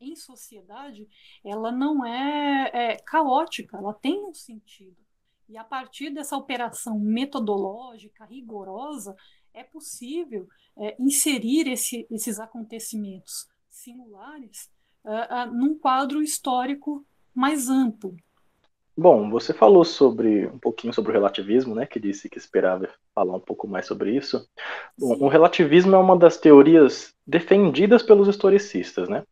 em 0.00 0.14
sociedade, 0.16 1.08
ela 1.44 1.72
não 1.72 2.04
é, 2.04 2.70
é 2.72 2.96
caótica, 2.96 3.76
ela 3.76 3.94
tem 3.94 4.24
um 4.24 4.34
sentido. 4.34 4.96
E 5.48 5.56
a 5.56 5.64
partir 5.64 6.10
dessa 6.10 6.36
operação 6.36 6.98
metodológica 6.98 8.24
rigorosa, 8.24 9.16
é 9.54 9.64
possível 9.64 10.46
é, 10.76 10.94
inserir 11.00 11.68
esse, 11.68 12.06
esses 12.10 12.38
acontecimentos 12.38 13.48
singulares 13.68 14.70
uh, 15.04 15.48
uh, 15.48 15.54
num 15.54 15.78
quadro 15.78 16.22
histórico 16.22 17.04
mais 17.34 17.68
amplo. 17.68 18.14
Bom, 18.96 19.30
você 19.30 19.54
falou 19.54 19.84
sobre 19.84 20.46
um 20.48 20.58
pouquinho 20.58 20.92
sobre 20.92 21.12
o 21.12 21.14
relativismo, 21.14 21.72
né? 21.72 21.86
Que 21.86 22.00
disse 22.00 22.28
que 22.28 22.36
esperava 22.36 22.88
falar 23.14 23.36
um 23.36 23.40
pouco 23.40 23.68
mais 23.68 23.86
sobre 23.86 24.16
isso. 24.16 24.44
Bom, 24.98 25.16
o 25.20 25.28
relativismo 25.28 25.94
é 25.94 25.98
uma 25.98 26.18
das 26.18 26.36
teorias 26.36 27.14
defendidas 27.24 28.02
pelos 28.02 28.26
historicistas, 28.26 29.08
né? 29.08 29.22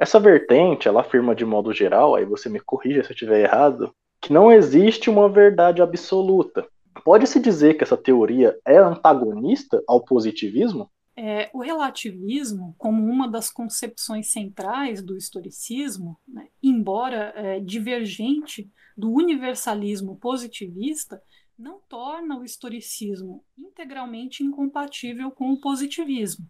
Essa 0.00 0.18
vertente, 0.18 0.88
ela 0.88 1.02
afirma 1.02 1.34
de 1.34 1.44
modo 1.44 1.72
geral, 1.72 2.14
aí 2.14 2.24
você 2.24 2.48
me 2.48 2.58
corrija 2.58 3.04
se 3.04 3.10
eu 3.10 3.14
estiver 3.14 3.42
errado, 3.42 3.94
que 4.20 4.32
não 4.32 4.50
existe 4.50 5.10
uma 5.10 5.28
verdade 5.28 5.82
absoluta, 5.82 6.66
Pode-se 7.04 7.40
dizer 7.40 7.74
que 7.74 7.84
essa 7.84 7.96
teoria 7.96 8.58
é 8.66 8.76
antagonista 8.76 9.82
ao 9.86 10.04
positivismo? 10.04 10.90
É, 11.16 11.50
o 11.52 11.60
relativismo, 11.60 12.74
como 12.78 13.04
uma 13.04 13.28
das 13.28 13.50
concepções 13.50 14.30
centrais 14.32 15.02
do 15.02 15.16
historicismo, 15.16 16.18
né, 16.26 16.48
embora 16.62 17.32
é, 17.36 17.60
divergente 17.60 18.70
do 18.96 19.12
universalismo 19.12 20.16
positivista, 20.16 21.22
não 21.58 21.80
torna 21.88 22.38
o 22.38 22.44
historicismo 22.44 23.44
integralmente 23.58 24.42
incompatível 24.42 25.30
com 25.30 25.52
o 25.52 25.60
positivismo. 25.60 26.46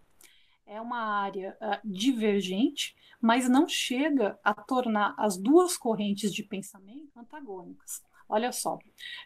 É 0.70 0.80
uma 0.80 1.00
área 1.00 1.56
uh, 1.60 1.80
divergente, 1.84 2.94
mas 3.20 3.48
não 3.48 3.66
chega 3.66 4.38
a 4.44 4.54
tornar 4.54 5.16
as 5.18 5.36
duas 5.36 5.76
correntes 5.76 6.32
de 6.32 6.44
pensamento 6.44 7.10
antagônicas. 7.18 8.00
Olha 8.28 8.52
só, 8.52 8.78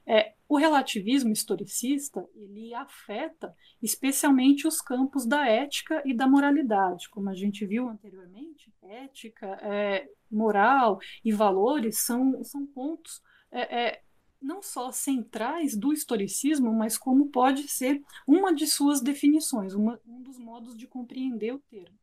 é, 0.07 0.33
o 0.49 0.57
relativismo 0.57 1.31
historicista 1.31 2.27
ele 2.35 2.73
afeta 2.73 3.55
especialmente 3.83 4.67
os 4.67 4.81
campos 4.81 5.27
da 5.27 5.47
ética 5.47 6.03
e 6.07 6.15
da 6.15 6.27
moralidade, 6.27 7.11
como 7.11 7.29
a 7.29 7.35
gente 7.35 7.67
viu 7.67 7.91
anteriormente. 7.91 8.73
Ética, 8.83 9.47
é, 9.61 10.09
moral 10.31 10.99
e 11.23 11.31
valores 11.31 11.99
são, 11.99 12.43
são 12.43 12.67
pontos 12.67 13.21
é, 13.53 13.89
é 13.89 14.03
não 14.45 14.63
só 14.63 14.93
centrais 14.93 15.75
do 15.75 15.93
historicismo, 15.93 16.71
mas 16.73 16.99
como 16.99 17.29
pode 17.29 17.67
ser 17.67 18.03
uma 18.27 18.55
de 18.55 18.67
suas 18.67 19.01
definições, 19.01 19.73
uma, 19.73 19.99
um 20.07 20.23
dos 20.23 20.39
modos 20.39 20.77
de 20.77 20.87
compreender 20.87 21.55
o 21.55 21.59
termo. 21.59 21.99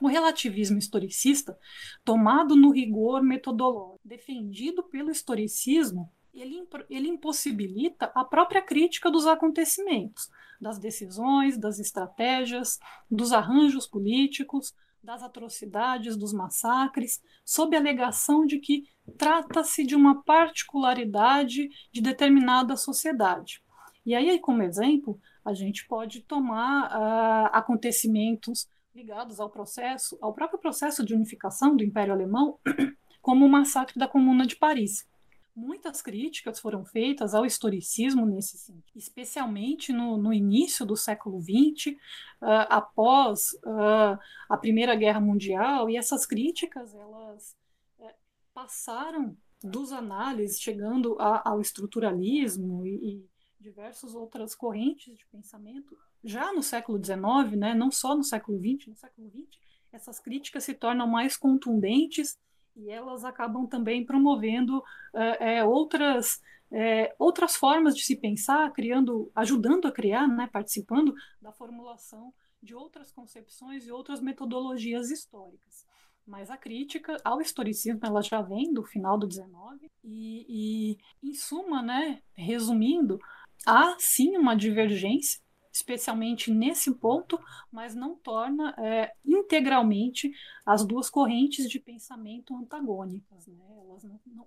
O 0.00 0.08
relativismo 0.08 0.78
historicista, 0.78 1.58
tomado 2.04 2.56
no 2.56 2.70
rigor 2.70 3.22
metodológico, 3.22 4.00
defendido 4.04 4.82
pelo 4.82 5.10
historicismo, 5.10 6.10
ele, 6.32 6.66
ele 6.88 7.08
impossibilita 7.08 8.10
a 8.14 8.24
própria 8.24 8.62
crítica 8.62 9.10
dos 9.10 9.26
acontecimentos, 9.26 10.28
das 10.60 10.78
decisões, 10.78 11.58
das 11.58 11.78
estratégias, 11.78 12.78
dos 13.10 13.32
arranjos 13.32 13.86
políticos, 13.86 14.74
das 15.02 15.22
atrocidades, 15.22 16.16
dos 16.16 16.32
massacres, 16.32 17.20
sob 17.44 17.76
a 17.76 17.80
alegação 17.80 18.44
de 18.44 18.58
que 18.58 18.84
trata-se 19.16 19.84
de 19.84 19.94
uma 19.94 20.22
particularidade 20.22 21.68
de 21.92 22.00
determinada 22.00 22.76
sociedade. 22.76 23.62
E 24.04 24.14
aí, 24.14 24.38
como 24.38 24.62
exemplo, 24.62 25.20
a 25.44 25.54
gente 25.54 25.86
pode 25.86 26.20
tomar 26.22 26.90
uh, 26.90 27.50
acontecimentos 27.52 28.68
ligados 28.94 29.40
ao 29.40 29.48
processo, 29.48 30.18
ao 30.20 30.34
próprio 30.34 30.58
processo 30.58 31.04
de 31.04 31.14
unificação 31.14 31.76
do 31.76 31.84
Império 31.84 32.12
Alemão, 32.12 32.58
como 33.22 33.46
o 33.46 33.48
massacre 33.48 33.98
da 33.98 34.08
Comuna 34.08 34.46
de 34.46 34.56
Paris. 34.56 35.06
Muitas 35.54 36.00
críticas 36.00 36.60
foram 36.60 36.84
feitas 36.84 37.34
ao 37.34 37.44
historicismo 37.44 38.24
nesse 38.24 38.56
sentido, 38.56 38.96
especialmente 38.96 39.92
no, 39.92 40.16
no 40.16 40.32
início 40.32 40.86
do 40.86 40.96
século 40.96 41.40
XX, 41.40 41.88
uh, 41.88 42.66
após 42.68 43.52
uh, 43.64 44.18
a 44.48 44.56
Primeira 44.56 44.94
Guerra 44.94 45.20
Mundial, 45.20 45.90
e 45.90 45.96
essas 45.96 46.24
críticas 46.24 46.94
elas 46.94 47.56
uh, 47.98 48.08
passaram 48.54 49.36
dos 49.62 49.92
análises, 49.92 50.60
chegando 50.60 51.16
a, 51.20 51.50
ao 51.50 51.60
estruturalismo 51.60 52.86
e, 52.86 52.94
e 53.14 53.30
diversas 53.60 54.14
outras 54.14 54.54
correntes 54.54 55.18
de 55.18 55.26
pensamento, 55.26 55.96
já 56.24 56.52
no 56.52 56.62
século 56.62 57.02
XIX, 57.02 57.58
né, 57.58 57.74
não 57.74 57.90
só 57.90 58.16
no 58.16 58.24
século 58.24 58.58
XX, 58.58 58.88
no 58.88 58.96
século 58.96 59.28
XX, 59.30 59.58
essas 59.92 60.20
críticas 60.20 60.64
se 60.64 60.74
tornam 60.74 61.06
mais 61.06 61.36
contundentes 61.36 62.38
e 62.76 62.90
elas 62.90 63.24
acabam 63.24 63.66
também 63.66 64.04
promovendo 64.04 64.82
é, 65.14 65.64
outras 65.64 66.40
é, 66.72 67.14
outras 67.18 67.56
formas 67.56 67.96
de 67.96 68.04
se 68.04 68.16
pensar, 68.16 68.70
criando, 68.72 69.30
ajudando 69.34 69.88
a 69.88 69.92
criar, 69.92 70.28
né, 70.28 70.48
participando 70.52 71.14
da 71.42 71.50
formulação 71.52 72.32
de 72.62 72.74
outras 72.74 73.10
concepções 73.10 73.86
e 73.86 73.90
outras 73.90 74.20
metodologias 74.20 75.10
históricas. 75.10 75.86
Mas 76.26 76.50
a 76.50 76.56
crítica 76.56 77.16
ao 77.24 77.40
historicismo 77.40 77.98
ela 78.02 78.22
já 78.22 78.40
vem 78.40 78.72
do 78.72 78.84
final 78.84 79.18
do 79.18 79.26
19 79.26 79.90
e, 80.04 80.46
e 80.48 81.28
em 81.28 81.34
suma, 81.34 81.82
né, 81.82 82.22
resumindo, 82.34 83.18
há 83.66 83.96
sim 83.98 84.36
uma 84.36 84.54
divergência 84.54 85.40
especialmente 85.72 86.50
nesse 86.50 86.94
ponto, 86.94 87.38
mas 87.70 87.94
não 87.94 88.16
torna 88.16 88.74
é, 88.78 89.12
integralmente 89.24 90.32
as 90.66 90.84
duas 90.84 91.08
correntes 91.08 91.68
de 91.68 91.78
pensamento 91.78 92.54
antagônicas. 92.56 93.46
Né? 93.46 93.64
Elas 93.80 94.04
não, 94.04 94.20
não, 94.26 94.46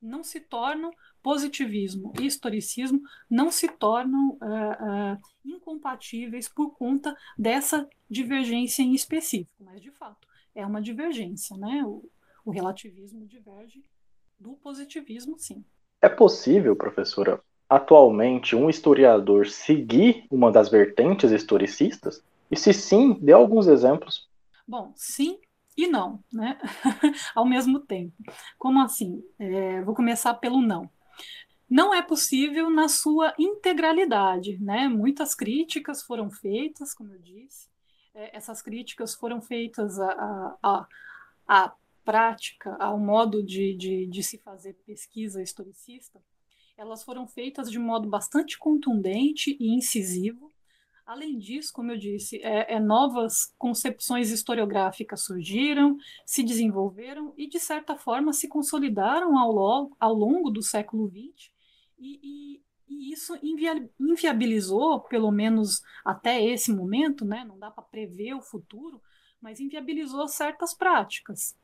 não, 0.00 0.24
se 0.24 0.40
tornam 0.40 0.90
positivismo 1.22 2.12
e 2.18 2.26
historicismo, 2.26 3.00
não 3.30 3.50
se 3.50 3.68
tornam 3.68 4.36
é, 4.42 4.46
é, 4.46 5.18
incompatíveis 5.44 6.48
por 6.48 6.70
conta 6.76 7.16
dessa 7.36 7.88
divergência 8.10 8.82
em 8.82 8.94
específico, 8.94 9.62
mas 9.62 9.80
de 9.80 9.90
fato 9.90 10.26
é 10.54 10.66
uma 10.66 10.82
divergência. 10.82 11.56
Né? 11.56 11.84
O, 11.84 12.10
o 12.44 12.50
relativismo 12.50 13.26
diverge 13.26 13.84
do 14.38 14.54
positivismo, 14.54 15.38
sim. 15.38 15.64
É 16.00 16.08
possível, 16.08 16.76
professora, 16.76 17.42
atualmente 17.68 18.56
um 18.56 18.70
historiador 18.70 19.46
seguir 19.46 20.24
uma 20.30 20.50
das 20.50 20.68
vertentes 20.68 21.30
historicistas? 21.30 22.22
E 22.50 22.56
se 22.56 22.72
sim, 22.72 23.18
dê 23.20 23.32
alguns 23.32 23.66
exemplos. 23.66 24.28
Bom, 24.66 24.92
sim 24.96 25.38
e 25.76 25.86
não, 25.86 26.22
né? 26.32 26.58
Ao 27.36 27.46
mesmo 27.46 27.78
tempo. 27.78 28.12
Como 28.58 28.80
assim? 28.80 29.22
É, 29.38 29.80
vou 29.82 29.94
começar 29.94 30.34
pelo 30.34 30.60
não. 30.60 30.90
Não 31.70 31.94
é 31.94 32.02
possível 32.02 32.70
na 32.70 32.88
sua 32.88 33.34
integralidade, 33.38 34.58
né? 34.58 34.88
Muitas 34.88 35.34
críticas 35.34 36.02
foram 36.02 36.30
feitas, 36.30 36.94
como 36.94 37.12
eu 37.12 37.18
disse. 37.20 37.68
É, 38.14 38.36
essas 38.36 38.62
críticas 38.62 39.14
foram 39.14 39.40
feitas 39.40 40.00
à, 40.00 40.56
à, 40.62 40.86
à 41.46 41.72
prática, 42.04 42.74
ao 42.80 42.98
modo 42.98 43.42
de, 43.42 43.74
de, 43.76 44.06
de 44.06 44.22
se 44.22 44.38
fazer 44.38 44.72
pesquisa 44.86 45.42
historicista 45.42 46.18
elas 46.78 47.02
foram 47.02 47.26
feitas 47.26 47.68
de 47.68 47.78
modo 47.78 48.08
bastante 48.08 48.56
contundente 48.56 49.56
e 49.58 49.74
incisivo. 49.74 50.50
Além 51.04 51.36
disso, 51.36 51.72
como 51.72 51.90
eu 51.90 51.98
disse, 51.98 52.40
é, 52.42 52.74
é, 52.74 52.78
novas 52.80 53.52
concepções 53.58 54.30
historiográficas 54.30 55.24
surgiram, 55.24 55.96
se 56.24 56.42
desenvolveram 56.42 57.34
e, 57.36 57.48
de 57.48 57.58
certa 57.58 57.96
forma, 57.96 58.32
se 58.32 58.46
consolidaram 58.46 59.36
ao, 59.36 59.90
ao 59.98 60.14
longo 60.14 60.50
do 60.50 60.62
século 60.62 61.08
XX, 61.08 61.50
e, 61.98 62.20
e, 62.22 62.62
e 62.88 63.12
isso 63.12 63.36
invia, 63.42 63.90
inviabilizou, 63.98 65.00
pelo 65.00 65.32
menos 65.32 65.82
até 66.04 66.44
esse 66.44 66.72
momento, 66.72 67.24
né, 67.24 67.44
não 67.44 67.58
dá 67.58 67.70
para 67.70 67.82
prever 67.82 68.34
o 68.34 68.42
futuro, 68.42 69.02
mas 69.40 69.58
inviabilizou 69.58 70.28
certas 70.28 70.74
práticas. 70.74 71.56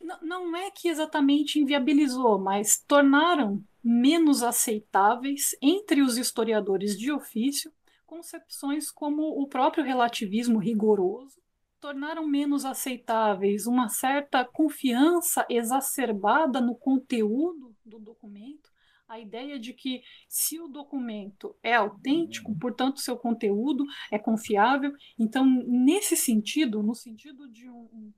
Não, 0.00 0.56
é 0.56 0.70
que 0.70 0.88
exatamente 0.88 1.58
inviabilizou, 1.58 2.38
mas 2.38 2.82
tornaram 2.86 3.62
menos 3.82 4.42
aceitáveis 4.42 5.56
entre 5.60 6.02
os 6.02 6.16
historiadores 6.16 6.96
de 6.96 7.10
ofício 7.10 7.72
concepções 8.08 8.90
como 8.90 9.22
o 9.40 9.46
próprio 9.46 9.84
relativismo 9.84 10.58
rigoroso, 10.58 11.40
tornaram 11.78 12.26
menos 12.26 12.64
aceitáveis 12.64 13.66
uma 13.66 13.88
certa 13.90 14.44
confiança 14.44 15.46
exacerbada 15.48 16.58
no 16.58 16.74
conteúdo 16.74 17.76
do 17.84 17.98
documento, 17.98 18.70
a 19.06 19.20
ideia 19.20 19.58
de 19.58 19.72
que 19.72 20.02
se 20.26 20.58
o 20.58 20.68
documento 20.68 21.54
é 21.62 21.74
autêntico, 21.74 22.54
portanto 22.58 23.00
seu 23.00 23.16
conteúdo 23.16 23.84
é 24.10 24.18
confiável. 24.18 24.92
Então, 25.18 25.46
nesse 25.66 26.16
sentido, 26.16 26.82
no 26.82 26.94
sentido 26.94 27.48
de 27.50 27.68
um, 27.70 27.88
um, 27.92 28.12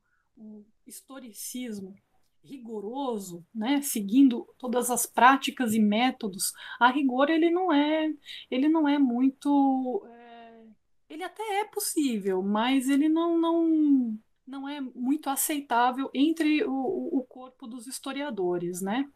historicismo 0.86 1.94
rigoroso, 2.42 3.46
né, 3.54 3.82
seguindo 3.82 4.46
todas 4.58 4.90
as 4.90 5.06
práticas 5.06 5.74
e 5.74 5.78
métodos, 5.78 6.52
a 6.78 6.90
rigor 6.90 7.28
ele 7.28 7.50
não 7.50 7.72
é, 7.72 8.10
ele 8.50 8.68
não 8.68 8.88
é 8.88 8.98
muito, 8.98 10.02
é, 10.06 10.64
ele 11.08 11.22
até 11.22 11.60
é 11.60 11.64
possível, 11.66 12.42
mas 12.42 12.88
ele 12.88 13.08
não, 13.08 13.38
não, 13.38 14.18
não 14.50 14.68
é 14.68 14.80
muito 14.80 15.30
aceitável 15.30 16.10
entre 16.12 16.64
o, 16.64 16.72
o 16.72 17.24
corpo 17.28 17.66
dos 17.66 17.86
historiadores, 17.86 18.82
né? 18.82 19.08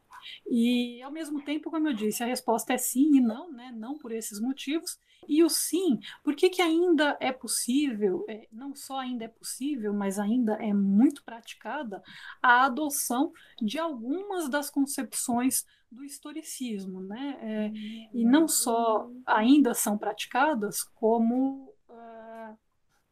E 0.47 1.03
ao 1.03 1.11
mesmo 1.11 1.43
tempo, 1.43 1.71
como 1.71 1.89
eu 1.89 1.93
disse, 1.93 2.23
a 2.23 2.27
resposta 2.27 2.73
é 2.73 2.79
sim 2.79 3.17
e 3.17 3.21
não, 3.21 3.53
né? 3.53 3.73
Não 3.77 3.99
por 3.99 4.13
esses 4.13 4.41
motivos. 4.41 4.99
E 5.29 5.43
o 5.43 5.49
sim, 5.49 5.99
por 6.23 6.37
que, 6.37 6.51
que 6.51 6.63
ainda 6.63 7.17
é 7.21 7.33
possível, 7.33 8.25
é, 8.29 8.47
não 8.53 8.75
só 8.75 8.99
ainda 8.99 9.25
é 9.25 9.29
possível, 9.29 9.93
mas 9.93 10.19
ainda 10.19 10.55
é 10.55 10.73
muito 10.73 11.25
praticada 11.25 12.03
a 12.43 12.67
adoção 12.67 13.33
de 13.61 13.79
algumas 13.79 14.49
das 14.49 14.71
concepções 14.71 15.65
do 15.91 16.05
historicismo, 16.05 17.01
né? 17.01 17.39
É, 17.41 17.73
e 18.13 18.25
não 18.25 18.47
só 18.47 19.11
ainda 19.27 19.73
são 19.75 19.97
praticadas, 19.97 20.83
como 20.95 21.74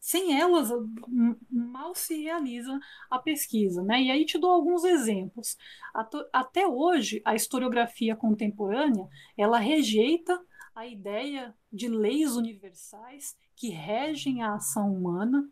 sem 0.03 0.37
elas 0.37 0.69
mal 1.49 1.95
se 1.95 2.25
realiza 2.25 2.77
a 3.09 3.21
pesquisa, 3.21 3.85
né? 3.85 4.03
E 4.03 4.11
aí 4.11 4.25
te 4.25 4.37
dou 4.37 4.51
alguns 4.51 4.83
exemplos. 4.83 5.57
Até 6.33 6.67
hoje, 6.67 7.23
a 7.25 7.37
historiografia 7.37 8.17
contemporânea 8.17 9.09
ela 9.39 9.59
rejeita 9.59 10.45
a 10.75 10.85
ideia 10.89 11.55
de 11.73 11.87
leis 11.89 12.35
universais 12.35 13.37
que 13.55 13.69
regem 13.69 14.43
a 14.43 14.57
ação 14.57 14.93
humana, 14.93 15.49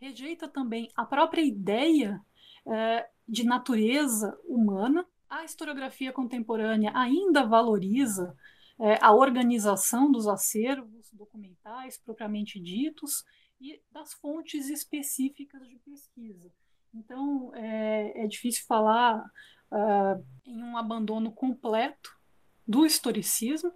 rejeita 0.00 0.46
também 0.46 0.88
a 0.94 1.04
própria 1.04 1.42
ideia 1.42 2.24
eh, 2.68 3.08
de 3.26 3.44
natureza 3.44 4.38
humana. 4.44 5.04
A 5.28 5.44
historiografia 5.44 6.12
contemporânea 6.12 6.92
ainda 6.94 7.44
valoriza 7.44 8.36
eh, 8.78 8.96
a 9.02 9.12
organização 9.12 10.08
dos 10.12 10.28
acervos 10.28 11.10
documentais 11.12 11.98
propriamente 11.98 12.60
ditos 12.60 13.24
e 13.60 13.80
das 13.90 14.14
fontes 14.14 14.68
específicas 14.68 15.68
de 15.68 15.76
pesquisa. 15.76 16.50
Então, 16.94 17.54
é, 17.54 18.24
é 18.24 18.26
difícil 18.26 18.64
falar 18.66 19.20
uh, 19.70 20.24
em 20.44 20.62
um 20.62 20.76
abandono 20.76 21.32
completo 21.32 22.16
do 22.66 22.86
historicismo, 22.86 23.72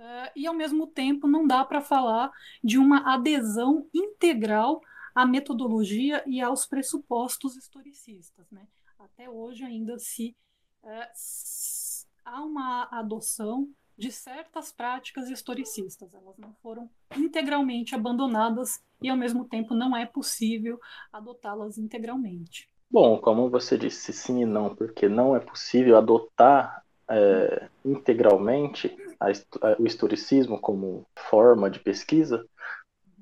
Uh, 0.00 0.32
e, 0.34 0.46
ao 0.46 0.54
mesmo 0.54 0.86
tempo, 0.86 1.28
não 1.28 1.46
dá 1.46 1.62
para 1.62 1.82
falar 1.82 2.32
de 2.64 2.78
uma 2.78 3.12
adesão 3.12 3.86
integral 3.92 4.80
à 5.14 5.26
metodologia 5.26 6.24
e 6.26 6.40
aos 6.40 6.64
pressupostos 6.64 7.54
historicistas. 7.54 8.50
Né? 8.50 8.66
Até 8.98 9.28
hoje 9.28 9.62
ainda 9.62 9.98
se, 9.98 10.34
uh, 10.82 12.06
há 12.24 12.42
uma 12.42 12.88
adoção 12.90 13.68
de 14.00 14.10
certas 14.10 14.72
práticas 14.72 15.28
historicistas. 15.28 16.14
Elas 16.14 16.38
não 16.38 16.54
foram 16.62 16.88
integralmente 17.14 17.94
abandonadas 17.94 18.82
e, 19.00 19.10
ao 19.10 19.16
mesmo 19.16 19.44
tempo, 19.44 19.74
não 19.74 19.94
é 19.94 20.06
possível 20.06 20.80
adotá-las 21.12 21.76
integralmente. 21.76 22.66
Bom, 22.90 23.18
como 23.18 23.50
você 23.50 23.76
disse, 23.76 24.10
sim 24.12 24.40
e 24.40 24.46
não, 24.46 24.74
porque 24.74 25.06
não 25.06 25.36
é 25.36 25.38
possível 25.38 25.98
adotar 25.98 26.82
é, 27.08 27.68
integralmente 27.84 28.96
a, 29.20 29.26
a, 29.28 29.76
o 29.78 29.86
historicismo 29.86 30.58
como 30.58 31.06
forma 31.14 31.70
de 31.70 31.78
pesquisa. 31.78 32.44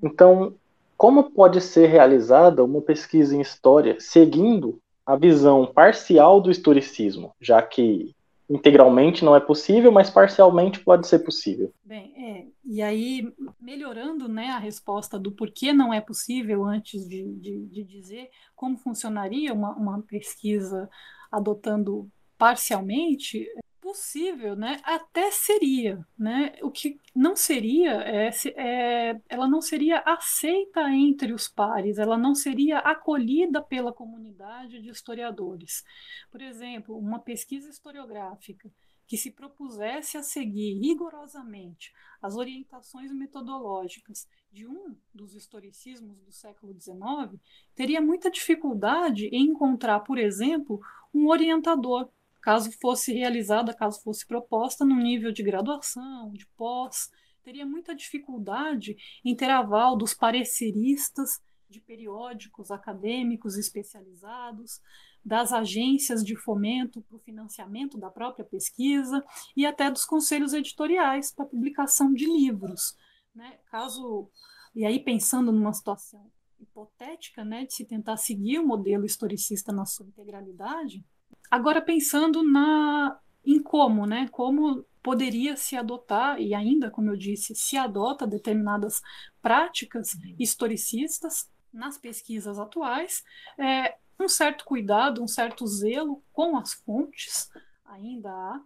Então, 0.01 0.55
como 0.97 1.33
pode 1.33 1.61
ser 1.61 1.89
realizada 1.89 2.63
uma 2.65 2.81
pesquisa 2.81 3.37
em 3.37 3.41
história 3.41 3.97
seguindo 3.99 4.81
a 5.05 5.17
visão 5.17 5.67
parcial 5.67 6.41
do 6.41 6.53
historicismo, 6.53 7.35
já 7.41 7.61
que 7.63 8.15
integralmente 8.49 9.25
não 9.25 9.37
é 9.37 9.41
possível, 9.41 9.93
mas 9.93 10.09
parcialmente 10.09 10.81
pode 10.81 11.07
ser 11.07 11.19
possível. 11.21 11.73
Bem, 11.85 12.13
é, 12.17 12.47
e 12.65 12.81
aí, 12.81 13.31
melhorando 13.61 14.29
né, 14.29 14.49
a 14.49 14.59
resposta 14.59 15.19
do 15.19 15.33
porquê 15.33 15.73
não 15.73 15.93
é 15.93 16.01
possível, 16.01 16.65
antes 16.65 17.07
de, 17.07 17.25
de, 17.35 17.67
de 17.67 17.85
dizer 17.85 18.31
como 18.57 18.79
funcionaria 18.79 19.53
uma, 19.53 19.77
uma 19.77 20.03
pesquisa 20.03 20.89
adotando 21.31 22.09
parcialmente, 22.39 23.47
possível, 23.89 24.55
né? 24.55 24.83
Até 24.85 25.31
seria, 25.31 26.07
né? 26.19 26.53
O 26.61 26.71
que 26.71 27.01
não 27.15 27.35
seria 27.35 27.93
é, 28.03 28.31
é, 28.55 29.21
ela 29.31 29.49
não 29.49 29.63
seria 29.63 30.01
aceita 30.01 30.83
entre 30.91 31.33
os 31.33 31.49
pares, 31.49 31.97
ela 31.97 32.19
não 32.19 32.35
seria 32.35 32.81
acolhida 32.81 33.63
pela 33.63 33.91
comunidade 33.91 34.83
de 34.83 34.91
historiadores. 34.91 35.83
Por 36.31 36.43
exemplo, 36.43 36.99
uma 36.99 37.19
pesquisa 37.19 37.71
historiográfica 37.71 38.71
que 39.07 39.17
se 39.17 39.31
propusesse 39.31 40.19
a 40.19 40.23
seguir 40.23 40.79
rigorosamente 40.81 41.91
as 42.21 42.37
orientações 42.37 43.11
metodológicas 43.11 44.29
de 44.53 44.67
um 44.67 44.95
dos 45.15 45.35
historicismos 45.35 46.21
do 46.21 46.31
século 46.31 46.79
XIX, 46.79 47.41
teria 47.75 48.03
muita 48.03 48.31
dificuldade 48.31 49.29
em 49.33 49.45
encontrar, 49.45 50.01
por 50.01 50.19
exemplo, 50.19 50.79
um 51.15 51.29
orientador 51.29 52.11
caso 52.41 52.71
fosse 52.81 53.13
realizada, 53.13 53.75
caso 53.75 54.01
fosse 54.03 54.27
proposta 54.27 54.85
no 54.85 54.97
nível 54.97 55.33
de 55.33 55.43
graduação, 55.43 56.33
de 56.33 56.47
pós, 56.57 57.11
teria 57.43 57.67
muita 57.67 57.95
dificuldade 57.95 58.97
em 59.25 59.35
ter 59.35 59.51
aval 59.51 59.97
dos 59.97 60.15
pareceristas 60.15 61.41
de 61.69 61.81
periódicos 61.81 62.71
acadêmicos 62.71 63.57
especializados, 63.57 64.81
das 65.25 65.53
agências 65.53 66.25
de 66.25 66.35
fomento 66.35 67.03
para 67.03 67.17
o 67.17 67.21
financiamento 67.21 67.99
da 67.99 68.11
própria 68.11 68.45
pesquisa 68.45 69.23
e 69.55 69.67
até 69.67 69.91
dos 69.91 70.05
conselhos 70.05 70.55
editoriais 70.55 71.33
para 71.33 71.45
publicação 71.45 72.13
de 72.15 72.25
livros. 72.25 72.97
Né? 73.35 73.59
Caso 73.67 74.31
e 74.75 74.85
aí 74.85 75.01
pensando 75.01 75.51
numa 75.53 75.73
situação 75.73 76.31
hipotética, 76.59 77.45
né, 77.45 77.67
de 77.67 77.75
se 77.75 77.85
tentar 77.85 78.17
seguir 78.17 78.59
o 78.59 78.67
modelo 78.67 79.05
historicista 79.05 79.73
na 79.73 79.85
sua 79.85 80.07
integralidade, 80.07 81.05
Agora 81.51 81.81
pensando 81.81 82.43
na 82.43 83.19
em 83.45 83.63
como, 83.63 84.07
né? 84.07 84.29
Como 84.31 84.85
poderia 85.03 85.57
se 85.57 85.75
adotar 85.77 86.39
e 86.41 86.55
ainda, 86.55 86.91
como 86.91 87.11
eu 87.11 87.17
disse, 87.17 87.55
se 87.55 87.77
adota 87.77 88.27
determinadas 88.27 89.01
práticas 89.41 90.19
historicistas 90.39 91.51
nas 91.73 91.97
pesquisas 91.97 92.59
atuais, 92.59 93.25
é, 93.57 93.97
um 94.21 94.29
certo 94.29 94.65
cuidado, 94.65 95.23
um 95.23 95.29
certo 95.29 95.67
zelo 95.67 96.23
com 96.33 96.57
as 96.57 96.75
fontes 96.75 97.49
ainda 97.87 98.31
há, 98.31 98.61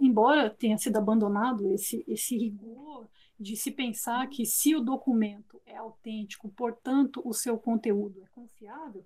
embora 0.00 0.50
tenha 0.50 0.78
sido 0.78 0.96
abandonado 0.96 1.70
esse, 1.72 2.04
esse 2.08 2.36
rigor 2.36 3.08
de 3.38 3.56
se 3.56 3.70
pensar 3.70 4.28
que 4.28 4.44
se 4.46 4.74
o 4.74 4.80
documento 4.80 5.60
é 5.66 5.76
autêntico, 5.76 6.48
portanto 6.50 7.20
o 7.24 7.32
seu 7.32 7.58
conteúdo 7.58 8.22
é 8.22 8.26
confiável, 8.34 9.04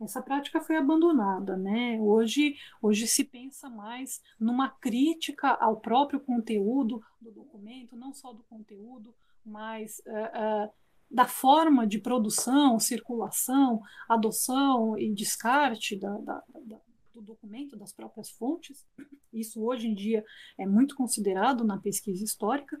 essa 0.00 0.22
prática 0.22 0.60
foi 0.60 0.76
abandonada, 0.76 1.56
né? 1.56 1.98
Hoje, 2.00 2.56
hoje 2.80 3.06
se 3.06 3.24
pensa 3.24 3.68
mais 3.68 4.22
numa 4.38 4.68
crítica 4.68 5.48
ao 5.50 5.76
próprio 5.76 6.20
conteúdo 6.20 7.02
do 7.20 7.30
documento, 7.30 7.96
não 7.96 8.12
só 8.14 8.32
do 8.32 8.42
conteúdo, 8.44 9.14
mas 9.44 10.00
uh, 10.06 10.66
uh, 10.68 10.72
da 11.10 11.26
forma 11.26 11.86
de 11.86 11.98
produção, 11.98 12.78
circulação, 12.78 13.82
adoção 14.08 14.96
e 14.98 15.12
descarte 15.12 15.96
da, 15.96 16.16
da, 16.18 16.44
da, 16.64 16.80
do 17.14 17.20
documento, 17.20 17.76
das 17.76 17.92
próprias 17.92 18.30
fontes. 18.30 18.86
Isso 19.32 19.62
hoje 19.62 19.88
em 19.88 19.94
dia 19.94 20.24
é 20.56 20.66
muito 20.66 20.94
considerado 20.94 21.64
na 21.64 21.78
pesquisa 21.78 22.24
histórica, 22.24 22.76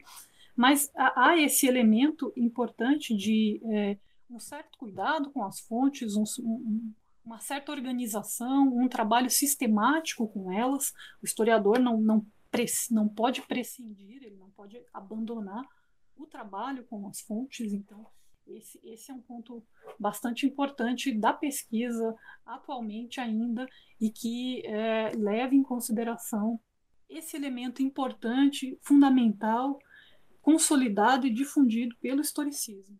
mas 0.56 0.90
há 0.94 1.36
esse 1.38 1.66
elemento 1.66 2.32
importante 2.36 3.16
de 3.16 3.60
é, 3.64 3.98
um 4.30 4.38
certo 4.38 4.78
cuidado 4.78 5.30
com 5.30 5.44
as 5.44 5.60
fontes, 5.60 6.14
um, 6.16 6.24
um, 6.40 6.92
uma 7.30 7.38
certa 7.38 7.70
organização, 7.70 8.76
um 8.76 8.88
trabalho 8.88 9.30
sistemático 9.30 10.26
com 10.26 10.50
elas. 10.50 10.92
O 11.22 11.24
historiador 11.24 11.78
não, 11.78 12.00
não, 12.00 12.26
não 12.90 13.08
pode 13.08 13.40
prescindir, 13.42 14.24
ele 14.24 14.36
não 14.36 14.50
pode 14.50 14.82
abandonar 14.92 15.64
o 16.16 16.26
trabalho 16.26 16.82
com 16.84 17.06
as 17.06 17.20
fontes. 17.20 17.72
Então, 17.72 18.04
esse, 18.48 18.80
esse 18.82 19.12
é 19.12 19.14
um 19.14 19.20
ponto 19.20 19.64
bastante 19.96 20.44
importante 20.44 21.12
da 21.12 21.32
pesquisa 21.32 22.16
atualmente 22.44 23.20
ainda 23.20 23.64
e 24.00 24.10
que 24.10 24.66
é, 24.66 25.12
leva 25.16 25.54
em 25.54 25.62
consideração 25.62 26.58
esse 27.08 27.36
elemento 27.36 27.80
importante, 27.80 28.76
fundamental, 28.82 29.78
consolidado 30.42 31.28
e 31.28 31.30
difundido 31.30 31.94
pelo 32.00 32.22
historicismo. 32.22 32.98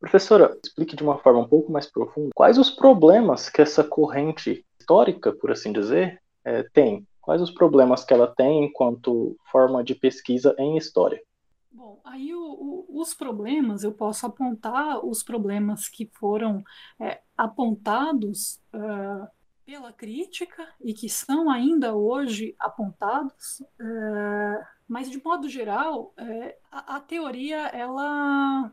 Professora, 0.00 0.58
explique 0.64 0.96
de 0.96 1.02
uma 1.02 1.18
forma 1.18 1.40
um 1.40 1.48
pouco 1.48 1.70
mais 1.70 1.86
profunda 1.86 2.30
quais 2.34 2.58
os 2.58 2.70
problemas 2.70 3.48
que 3.48 3.62
essa 3.62 3.84
corrente 3.84 4.64
histórica, 4.78 5.32
por 5.32 5.52
assim 5.52 5.72
dizer, 5.72 6.20
é, 6.44 6.62
tem. 6.72 7.06
Quais 7.20 7.40
os 7.40 7.52
problemas 7.52 8.04
que 8.04 8.12
ela 8.12 8.26
tem 8.26 8.64
enquanto 8.64 9.36
forma 9.50 9.84
de 9.84 9.94
pesquisa 9.94 10.56
em 10.58 10.76
história? 10.76 11.22
Bom, 11.70 12.00
aí 12.04 12.34
o, 12.34 12.40
o, 12.40 13.00
os 13.00 13.14
problemas, 13.14 13.84
eu 13.84 13.92
posso 13.92 14.26
apontar 14.26 15.04
os 15.06 15.22
problemas 15.22 15.88
que 15.88 16.10
foram 16.18 16.64
é, 17.00 17.20
apontados 17.38 18.60
uh, 18.74 19.28
pela 19.64 19.92
crítica 19.92 20.68
e 20.80 20.92
que 20.92 21.08
são 21.08 21.48
ainda 21.48 21.94
hoje 21.94 22.56
apontados, 22.58 23.60
uh, 23.60 24.66
mas 24.88 25.08
de 25.08 25.22
modo 25.22 25.48
geral, 25.48 26.12
uh, 26.18 26.52
a, 26.70 26.96
a 26.96 27.00
teoria 27.00 27.68
ela 27.68 28.72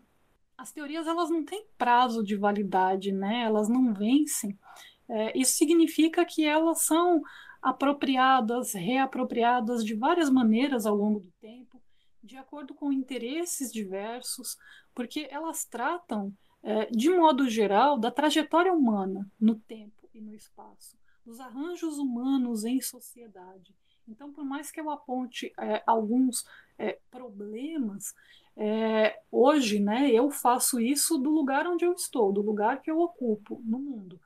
as 0.59 0.73
teorias 0.73 1.07
elas 1.07 1.29
não 1.29 1.43
têm 1.43 1.65
prazo 1.77 2.21
de 2.21 2.35
validade, 2.35 3.13
né? 3.13 3.43
Elas 3.43 3.69
não 3.69 3.93
vencem. 3.93 4.59
É, 5.07 5.37
isso 5.37 5.53
significa 5.53 6.25
que 6.25 6.45
elas 6.45 6.81
são 6.81 7.21
apropriadas, 7.61 8.73
reapropriadas 8.73 9.85
de 9.85 9.95
várias 9.95 10.29
maneiras 10.29 10.85
ao 10.85 10.95
longo 10.95 11.21
do 11.21 11.31
tempo, 11.39 11.81
de 12.21 12.35
acordo 12.35 12.73
com 12.73 12.91
interesses 12.91 13.71
diversos, 13.71 14.57
porque 14.93 15.27
elas 15.31 15.63
tratam, 15.63 16.33
é, 16.61 16.87
de 16.87 17.09
modo 17.09 17.49
geral, 17.49 17.97
da 17.97 18.11
trajetória 18.11 18.73
humana 18.73 19.31
no 19.39 19.55
tempo 19.55 20.09
e 20.13 20.19
no 20.19 20.35
espaço, 20.35 20.97
dos 21.25 21.39
arranjos 21.39 21.97
humanos 21.97 22.65
em 22.65 22.81
sociedade. 22.81 23.73
Então, 24.09 24.33
por 24.33 24.43
mais 24.43 24.71
que 24.71 24.81
eu 24.81 24.89
aponte 24.89 25.53
é, 25.57 25.83
alguns 25.85 26.43
é, 26.77 26.99
problemas, 27.11 28.13
é, 28.61 29.17
hoje, 29.31 29.79
né, 29.79 30.11
eu 30.11 30.29
faço 30.29 30.81
isso 30.81 31.17
do 31.17 31.29
lugar 31.29 31.65
onde 31.65 31.85
eu 31.85 31.93
estou, 31.93 32.33
do 32.33 32.41
lugar 32.41 32.81
que 32.81 32.91
eu 32.91 32.99
ocupo 32.99 33.61
no 33.63 33.79
mundo. 33.79 34.19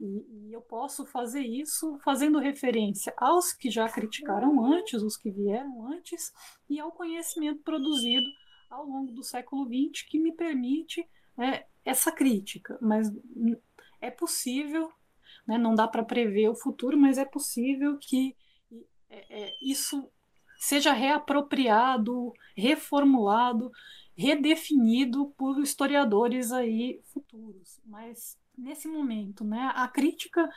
E, 0.00 0.06
e, 0.06 0.52
eu 0.54 0.62
posso 0.62 1.04
fazer 1.04 1.42
isso 1.42 1.98
fazendo 2.02 2.38
referência 2.38 3.12
aos 3.18 3.52
que 3.52 3.70
já 3.70 3.86
criticaram 3.86 4.64
antes, 4.64 5.02
os 5.02 5.18
que 5.18 5.30
vieram 5.30 5.86
antes, 5.86 6.32
e 6.68 6.80
ao 6.80 6.90
conhecimento 6.92 7.62
produzido 7.62 8.26
ao 8.70 8.86
longo 8.86 9.12
do 9.12 9.22
século 9.22 9.66
XX 9.66 10.02
que 10.08 10.18
me 10.18 10.32
permite 10.32 11.06
é, 11.38 11.66
essa 11.84 12.10
crítica. 12.10 12.78
Mas 12.80 13.12
é 14.00 14.10
possível, 14.10 14.90
né, 15.46 15.58
não 15.58 15.74
dá 15.74 15.86
para 15.86 16.02
prever 16.02 16.48
o 16.48 16.56
futuro, 16.56 16.96
mas 16.96 17.18
é 17.18 17.24
possível 17.26 17.98
que 17.98 18.34
é, 19.10 19.42
é, 19.42 19.52
isso 19.60 20.10
seja 20.58 20.92
reapropriado, 20.92 22.32
reformulado, 22.56 23.70
redefinido 24.16 25.32
por 25.36 25.60
historiadores 25.60 26.52
aí 26.52 27.00
futuros. 27.12 27.80
Mas 27.84 28.38
nesse 28.56 28.88
momento, 28.88 29.44
né, 29.44 29.72
a 29.74 29.88
crítica 29.88 30.48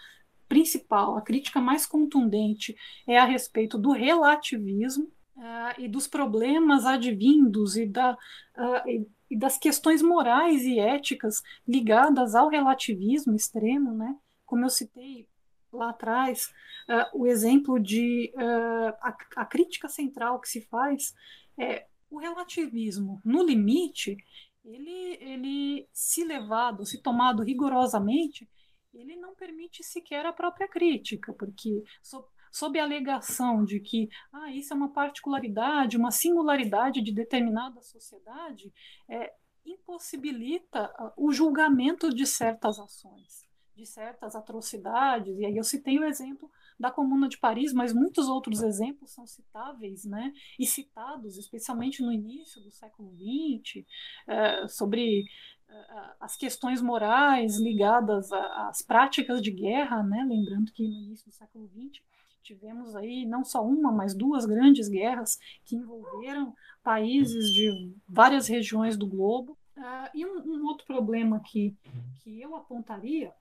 principal, 0.48 1.18
a 1.18 1.22
crítica 1.22 1.60
mais 1.60 1.86
contundente 1.86 2.76
é 3.06 3.18
a 3.18 3.26
respeito 3.26 3.78
do 3.78 3.92
relativismo 3.92 5.06
uh, 5.36 5.80
e 5.80 5.88
dos 5.88 6.08
problemas 6.08 6.86
advindos 6.86 7.76
e, 7.76 7.86
da, 7.86 8.14
uh, 8.14 8.88
e, 8.88 9.08
e, 9.30 9.38
das 9.38 9.58
questões 9.58 10.02
morais 10.02 10.64
e 10.64 10.80
éticas 10.80 11.42
ligadas 11.68 12.34
ao 12.34 12.50
relativismo 12.50 13.36
extremo, 13.36 13.94
né? 13.94 14.16
Como 14.46 14.64
eu 14.64 14.70
citei 14.70 15.28
lá 15.72 15.90
atrás, 15.90 16.54
uh, 16.90 17.22
o 17.22 17.28
exemplo 17.28 17.80
de 17.80 18.34
uh, 18.36 18.94
a, 19.02 19.18
a, 19.38 19.46
crítica 19.46 19.88
central 19.88 20.40
que 20.40 20.50
se 20.50 20.62
faz 20.62 21.14
é 21.58 21.88
o 22.10 22.20
relativismo. 22.20 23.22
No 23.24 23.44
limite, 23.44 24.18
ele, 24.64 25.18
ele 25.22 25.90
se 25.92 26.24
levado, 26.24 26.86
se 26.86 27.02
tomado 27.02 27.44
rigorosamente, 27.44 28.50
ele 28.94 29.16
não 29.16 29.36
permite 29.36 29.84
sequer 29.84 30.26
a 30.26 30.34
própria 30.34 30.68
crítica, 30.68 31.34
porque 31.34 31.84
so, 32.02 32.26
sob 32.52 32.80
a 32.80 32.84
alegação 32.84 33.64
de 33.64 33.80
que 33.80 34.10
ah, 34.34 34.52
isso 34.52 34.74
é 34.74 34.76
uma 34.76 34.92
particularidade, 34.92 35.98
uma 35.98 36.12
singularidade 36.12 37.02
de 37.02 37.12
determinada 37.12 37.82
sociedade, 37.82 38.74
é, 39.08 39.34
impossibilita 39.66 40.92
o 41.18 41.32
julgamento 41.32 42.14
de 42.14 42.26
certas 42.26 42.80
ações 42.80 43.47
de 43.78 43.86
certas 43.86 44.36
atrocidades, 44.36 45.38
e 45.38 45.46
aí 45.46 45.56
eu 45.56 45.64
citei 45.64 46.00
o 46.00 46.04
exemplo 46.04 46.50
da 46.80 46.90
Comuna 46.90 47.30
de 47.30 47.38
Paris, 47.38 47.72
mas 47.74 47.94
muitos 47.94 48.28
outros 48.28 48.64
exemplos 48.64 49.12
são 49.12 49.28
citáveis, 49.28 50.04
né, 50.04 50.34
e 50.58 50.66
citados, 50.66 51.38
especialmente 51.38 52.02
no 52.02 52.12
início 52.12 52.60
do 52.60 52.72
século 52.72 53.14
XX, 53.14 53.86
é, 54.28 54.68
sobre 54.68 55.26
é, 55.70 55.76
as 56.20 56.36
questões 56.36 56.82
morais 56.82 57.60
ligadas 57.60 58.32
às 58.32 58.82
práticas 58.82 59.42
de 59.42 59.52
guerra, 59.52 60.02
né, 60.02 60.26
lembrando 60.28 60.72
que 60.72 60.82
no 60.82 60.94
início 60.94 61.28
do 61.28 61.32
século 61.32 61.70
XX 61.70 62.02
tivemos 62.42 62.96
aí 62.96 63.26
não 63.26 63.44
só 63.44 63.64
uma, 63.64 63.92
mas 63.92 64.16
duas 64.16 64.46
grandes 64.46 64.88
guerras 64.88 65.38
que 65.66 65.76
envolveram 65.76 66.56
países 66.82 67.52
de 67.54 67.94
várias 68.08 68.48
regiões 68.48 68.98
do 68.98 69.06
globo, 69.06 69.56
Uh, 69.78 70.10
e 70.12 70.26
um, 70.26 70.40
um, 70.40 70.66
outro 70.66 70.88
problema 70.88 71.40
que, 71.40 71.78
que 72.24 72.42
eu 72.42 72.56
apontaria 72.56 73.32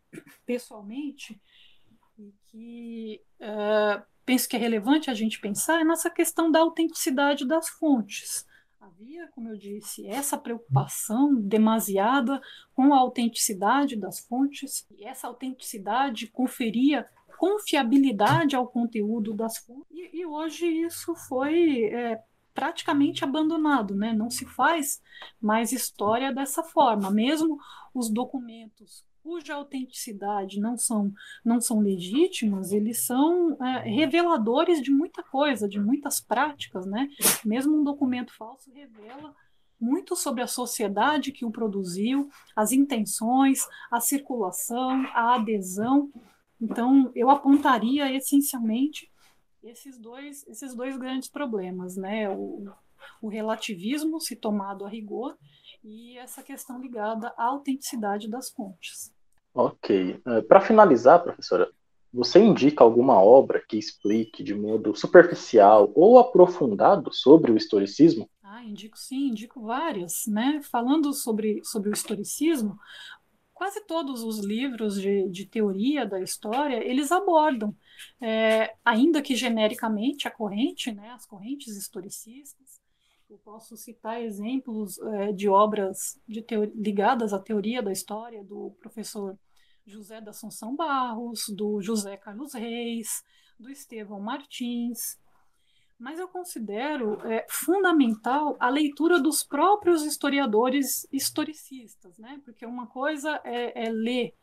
pessoalmente, 0.44 1.40
e 2.18 2.34
que 2.48 3.22
uh, 3.40 4.04
penso 4.24 4.46
que 4.46 4.54
é 4.54 4.58
relevante 4.58 5.10
a 5.10 5.14
gente 5.14 5.40
pensar, 5.40 5.80
é 5.80 5.84
nessa 5.84 6.10
questão 6.10 6.50
da 6.50 6.60
autenticidade 6.60 7.46
das 7.46 7.70
fontes. 7.70 8.46
Havia, 8.78 9.28
como 9.28 9.48
eu 9.48 9.56
disse, 9.56 10.06
essa 10.06 10.36
preocupação 10.36 11.34
demasiada 11.34 12.38
com 12.74 12.92
a 12.92 12.98
autenticidade 12.98 13.96
das 13.96 14.20
fontes, 14.20 14.86
e 14.90 15.04
essa 15.04 15.26
autenticidade 15.28 16.26
conferia 16.26 17.08
confiabilidade 17.38 18.54
ao 18.54 18.68
conteúdo 18.68 19.32
das 19.32 19.56
fontes, 19.58 19.90
e, 19.90 20.20
e 20.20 20.26
hoje 20.26 20.66
isso 20.66 21.14
foi 21.14 21.84
é, 21.84 22.22
praticamente 22.56 23.22
abandonado, 23.22 23.94
né? 23.94 24.14
Não 24.14 24.30
se 24.30 24.46
faz 24.46 25.00
mais 25.38 25.70
história 25.72 26.32
dessa 26.32 26.64
forma. 26.64 27.10
Mesmo 27.10 27.58
os 27.94 28.10
documentos 28.10 29.04
cuja 29.22 29.54
autenticidade 29.54 30.60
não 30.60 30.78
são 30.78 31.12
não 31.44 31.60
são 31.60 31.80
legítimos, 31.80 32.70
eles 32.70 33.04
são 33.04 33.56
é, 33.60 33.80
reveladores 33.80 34.80
de 34.80 34.90
muita 34.90 35.22
coisa, 35.22 35.68
de 35.68 35.80
muitas 35.80 36.20
práticas, 36.20 36.86
né? 36.86 37.08
Mesmo 37.44 37.76
um 37.76 37.84
documento 37.84 38.32
falso 38.32 38.72
revela 38.72 39.34
muito 39.78 40.16
sobre 40.16 40.42
a 40.42 40.46
sociedade 40.46 41.32
que 41.32 41.44
o 41.44 41.50
produziu, 41.50 42.30
as 42.54 42.72
intenções, 42.72 43.66
a 43.90 44.00
circulação, 44.00 45.04
a 45.12 45.34
adesão. 45.34 46.10
Então, 46.58 47.10
eu 47.14 47.28
apontaria 47.28 48.10
essencialmente 48.14 49.10
esses 49.66 49.98
dois, 49.98 50.46
esses 50.46 50.74
dois 50.74 50.96
grandes 50.96 51.28
problemas, 51.28 51.96
né? 51.96 52.28
O, 52.30 52.64
o 53.20 53.28
relativismo 53.28 54.20
se 54.20 54.36
tomado 54.36 54.84
a 54.84 54.88
rigor 54.88 55.36
e 55.84 56.16
essa 56.18 56.42
questão 56.42 56.80
ligada 56.80 57.32
à 57.36 57.44
autenticidade 57.44 58.28
das 58.28 58.50
fontes. 58.50 59.12
Ok. 59.54 60.20
Uh, 60.26 60.42
Para 60.46 60.60
finalizar, 60.60 61.22
professora, 61.22 61.70
você 62.12 62.38
indica 62.38 62.82
alguma 62.82 63.20
obra 63.22 63.62
que 63.66 63.76
explique 63.76 64.42
de 64.42 64.54
modo 64.54 64.94
superficial 64.94 65.90
ou 65.94 66.18
aprofundado 66.18 67.12
sobre 67.12 67.52
o 67.52 67.56
historicismo? 67.56 68.28
Ah, 68.42 68.64
indico 68.64 68.96
sim, 68.96 69.28
indico 69.28 69.60
várias, 69.60 70.26
né? 70.26 70.60
Falando 70.62 71.12
sobre, 71.12 71.60
sobre 71.64 71.90
o 71.90 71.92
historicismo, 71.92 72.78
quase 73.52 73.84
todos 73.86 74.22
os 74.22 74.38
livros 74.38 75.00
de, 75.00 75.28
de 75.28 75.46
teoria 75.46 76.06
da 76.06 76.20
história, 76.20 76.82
eles 76.82 77.10
abordam, 77.10 77.74
é, 78.20 78.74
ainda 78.84 79.22
que 79.22 79.34
genericamente, 79.34 80.28
a 80.28 80.30
corrente, 80.30 80.92
né, 80.92 81.10
as 81.10 81.26
correntes 81.26 81.76
historicistas. 81.76 82.80
Eu 83.28 83.38
posso 83.38 83.76
citar 83.76 84.22
exemplos 84.22 84.98
é, 84.98 85.32
de 85.32 85.48
obras 85.48 86.20
de 86.28 86.44
ligadas 86.74 87.32
à 87.32 87.38
teoria 87.38 87.82
da 87.82 87.90
história 87.90 88.44
do 88.44 88.70
professor 88.80 89.36
José 89.84 90.20
da 90.20 90.30
Assunção 90.30 90.76
Barros, 90.76 91.46
do 91.48 91.80
José 91.80 92.16
Carlos 92.16 92.54
Reis, 92.54 93.24
do 93.58 93.70
Estevão 93.70 94.20
Martins, 94.20 95.18
mas 95.98 96.18
eu 96.18 96.28
considero 96.28 97.18
é, 97.26 97.46
fundamental 97.48 98.56
a 98.60 98.68
leitura 98.68 99.18
dos 99.18 99.42
próprios 99.42 100.04
historiadores 100.04 101.06
historicistas, 101.10 102.18
né? 102.18 102.40
porque 102.44 102.66
uma 102.66 102.86
coisa 102.86 103.40
é, 103.44 103.86
é 103.86 103.90
ler 103.90 104.34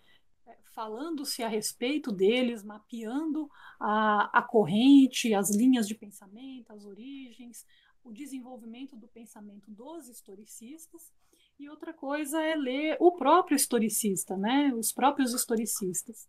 falando-se 0.74 1.44
a 1.44 1.48
respeito 1.48 2.12
deles, 2.12 2.64
mapeando 2.64 3.50
a, 3.80 4.40
a 4.40 4.42
corrente, 4.42 5.34
as 5.34 5.56
linhas 5.56 5.88
de 5.88 5.96
pensamento, 5.96 6.72
as 6.72 6.86
origens, 6.86 7.66
o 8.04 8.12
desenvolvimento 8.12 8.96
do 8.96 9.08
pensamento 9.08 9.70
dos 9.72 10.08
historicistas, 10.08 11.12
e 11.60 11.70
outra 11.70 11.94
coisa 11.94 12.42
é 12.42 12.56
ler 12.56 12.98
o 13.00 13.12
próprio 13.12 13.56
historicista, 13.56 14.36
né? 14.36 14.74
os 14.74 14.92
próprios 14.92 15.34
historicistas. 15.34 16.28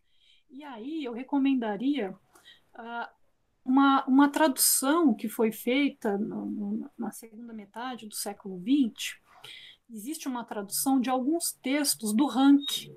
E 0.50 0.62
aí 0.62 1.02
eu 1.02 1.12
recomendaria 1.12 2.10
uh, 2.10 3.08
uma, 3.64 4.04
uma 4.06 4.28
tradução 4.28 5.14
que 5.14 5.28
foi 5.28 5.50
feita 5.50 6.18
no, 6.18 6.46
no, 6.46 6.90
na 6.96 7.10
segunda 7.10 7.52
metade 7.52 8.06
do 8.06 8.14
século 8.14 8.60
XX. 8.60 9.16
Existe 9.90 10.28
uma 10.28 10.44
tradução 10.44 11.00
de 11.00 11.08
alguns 11.10 11.52
textos 11.52 12.14
do 12.14 12.26
Rank, 12.26 12.88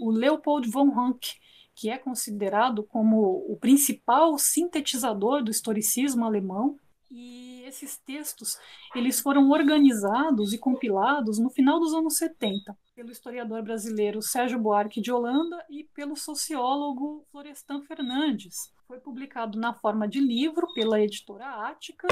o 0.00 0.10
Leopold 0.10 0.68
von 0.70 0.90
Rank, 0.90 1.34
que 1.74 1.90
é 1.90 1.98
considerado 1.98 2.82
como 2.82 3.44
o 3.48 3.56
principal 3.60 4.38
sintetizador 4.38 5.42
do 5.42 5.50
historicismo 5.50 6.24
alemão. 6.24 6.78
E 7.10 7.62
esses 7.66 7.98
textos 7.98 8.58
eles 8.94 9.20
foram 9.20 9.50
organizados 9.50 10.52
e 10.52 10.58
compilados 10.58 11.38
no 11.38 11.50
final 11.50 11.78
dos 11.78 11.94
anos 11.94 12.16
70 12.16 12.76
pelo 12.96 13.12
historiador 13.12 13.62
brasileiro 13.62 14.22
Sérgio 14.22 14.58
Buarque 14.58 15.02
de 15.02 15.12
Holanda 15.12 15.62
e 15.68 15.84
pelo 15.84 16.16
sociólogo 16.16 17.26
Florestan 17.30 17.82
Fernandes 17.82 18.72
foi 18.86 18.98
publicado 18.98 19.58
na 19.58 19.74
forma 19.74 20.08
de 20.08 20.18
livro 20.18 20.66
pela 20.72 20.98
editora 20.98 21.68
Ática 21.68 22.08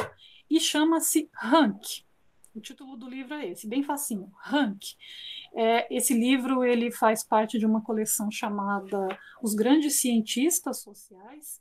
e 0.51 0.61
chama-se 0.61 1.31
Rank. 1.35 2.05
O 2.55 2.61
título 2.61 2.97
do 2.97 3.09
livro 3.09 3.35
é 3.35 3.49
esse, 3.49 3.67
bem 3.67 3.83
facinho, 3.83 4.31
Rank. 4.40 4.81
É, 5.57 5.93
esse 5.95 6.14
livro 6.14 6.64
ele 6.64 6.90
faz 6.93 7.25
parte 7.25 7.59
de 7.59 7.67
uma 7.67 7.83
coleção 7.83 8.31
chamada 8.31 9.09
Os 9.43 9.55
Grandes 9.55 10.01
Cientistas 10.01 10.81
Sociais. 10.81 11.61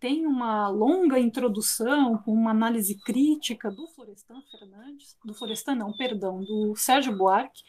Tem 0.00 0.26
uma 0.26 0.68
longa 0.68 1.20
introdução 1.20 2.18
com 2.18 2.32
uma 2.32 2.50
análise 2.50 2.98
crítica 3.02 3.70
do 3.70 3.86
Florestan 3.86 4.42
Fernandes, 4.50 5.16
do 5.24 5.32
Florestan 5.32 5.76
não, 5.76 5.92
perdão, 5.92 6.42
do 6.42 6.74
Sérgio 6.74 7.16
Buarque, 7.16 7.62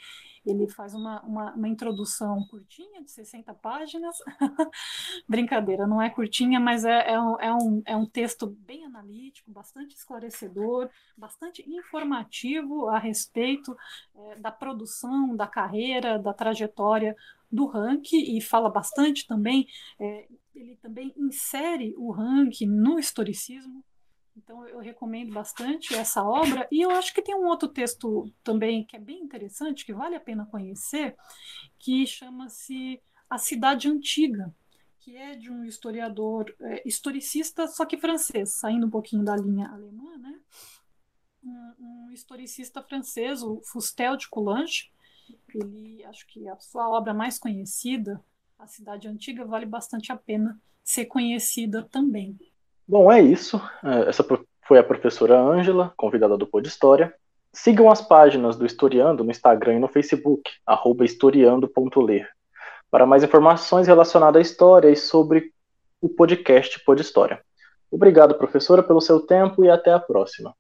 ele 0.46 0.68
faz 0.68 0.94
uma, 0.94 1.22
uma, 1.22 1.54
uma 1.54 1.68
introdução 1.68 2.46
curtinha, 2.48 3.04
de 3.04 3.12
60 3.12 3.54
páginas. 3.54 4.18
Brincadeira, 5.28 5.88
não 5.88 6.02
é 6.02 6.10
curtinha, 6.10 6.60
mas 6.60 6.84
é, 6.86 7.12
é, 7.12 7.20
um, 7.20 7.40
é, 7.40 7.54
um, 7.54 7.82
é 7.86 7.96
um 7.96 8.06
texto 8.06 8.48
bem 8.48 8.86
analítico, 8.86 9.52
bastante 9.52 9.96
esclarecedor, 9.96 10.90
bastante 11.18 11.64
informativo 11.68 12.90
a 12.90 12.98
respeito 12.98 13.76
é, 14.16 14.36
da 14.36 14.52
produção, 14.52 15.36
da 15.36 15.48
carreira, 15.48 16.20
da 16.20 16.34
trajetória 16.34 17.16
do 17.52 17.68
Rank 17.68 18.14
e 18.14 18.42
fala 18.42 18.70
bastante 18.70 19.28
também, 19.28 19.68
é, 20.00 20.28
ele 20.56 20.76
também 20.78 21.14
insere 21.16 21.94
o 21.98 22.12
Rank 22.12 22.62
no 22.62 22.98
historicismo, 22.98 23.84
então 24.36 24.68
eu 24.68 24.80
recomendo 24.80 25.32
bastante 25.34 25.94
essa 25.96 26.24
obra 26.24 26.68
e 26.72 26.82
eu 26.82 26.90
acho 26.92 27.14
que 27.14 27.22
tem 27.22 27.36
um 27.36 27.46
outro 27.46 27.68
texto 27.68 28.32
também 28.44 28.86
que 28.86 28.96
é 28.96 29.00
bem 29.00 29.22
interessante, 29.22 29.86
que 29.86 29.94
vale 29.94 30.16
a 30.16 30.20
pena 30.20 30.46
conhecer, 30.46 31.16
que 31.78 32.06
chama-se 32.06 33.02
A 33.30 33.38
Cidade 33.38 33.88
Antiga, 33.88 34.54
que 35.00 35.16
é 35.16 35.36
de 35.36 35.52
um 35.52 35.64
historiador, 35.66 36.54
é, 36.62 36.88
historicista, 36.88 37.68
só 37.68 37.86
que 37.86 37.98
francês, 37.98 38.56
saindo 38.56 38.88
um 38.88 38.90
pouquinho 38.90 39.24
da 39.24 39.36
linha 39.36 39.68
alemã, 39.68 40.18
né? 40.18 40.40
Um, 41.44 41.74
um 41.80 42.12
historicista 42.12 42.82
francês, 42.82 43.44
o 43.44 43.62
Fustel 43.66 44.16
de 44.16 44.30
Coulanges, 44.30 44.90
ele 45.54 46.04
acho 46.06 46.26
que 46.28 46.48
a 46.48 46.58
sua 46.58 46.90
obra 46.90 47.14
mais 47.14 47.38
conhecida, 47.38 48.24
A 48.58 48.66
Cidade 48.66 49.08
Antiga, 49.08 49.46
vale 49.46 49.66
bastante 49.66 50.12
a 50.12 50.16
pena 50.16 50.60
ser 50.84 51.06
conhecida 51.06 51.84
também. 51.84 52.38
Bom, 52.88 53.12
é 53.12 53.22
isso. 53.22 53.62
É, 53.84 54.10
essa 54.10 54.26
foi 54.68 54.78
a 54.78 54.84
professora 54.84 55.40
Ângela, 55.40 55.94
convidada 55.98 56.38
do 56.38 56.48
Pod 56.48 56.68
História. 56.68 57.14
Sigam 57.52 57.90
as 57.90 58.02
páginas 58.02 58.56
do 58.56 58.66
Historiando 58.66 59.24
no 59.24 59.32
Instagram 59.32 59.76
e 59.76 59.80
no 59.80 59.88
Facebook, 59.88 60.50
historiando.ler, 61.04 62.28
para 62.90 63.06
mais 63.06 63.24
informações 63.24 63.88
relacionadas 63.88 64.40
à 64.40 64.42
história 64.42 64.90
e 64.90 64.96
sobre 64.96 65.52
o 66.02 66.10
podcast 66.10 66.84
Pod 66.84 67.02
História. 67.02 67.42
Obrigado, 67.92 68.36
professora, 68.36 68.82
pelo 68.82 69.00
seu 69.00 69.20
tempo 69.20 69.64
e 69.64 69.70
até 69.70 69.94
a 69.94 70.00
próxima. 70.00 70.56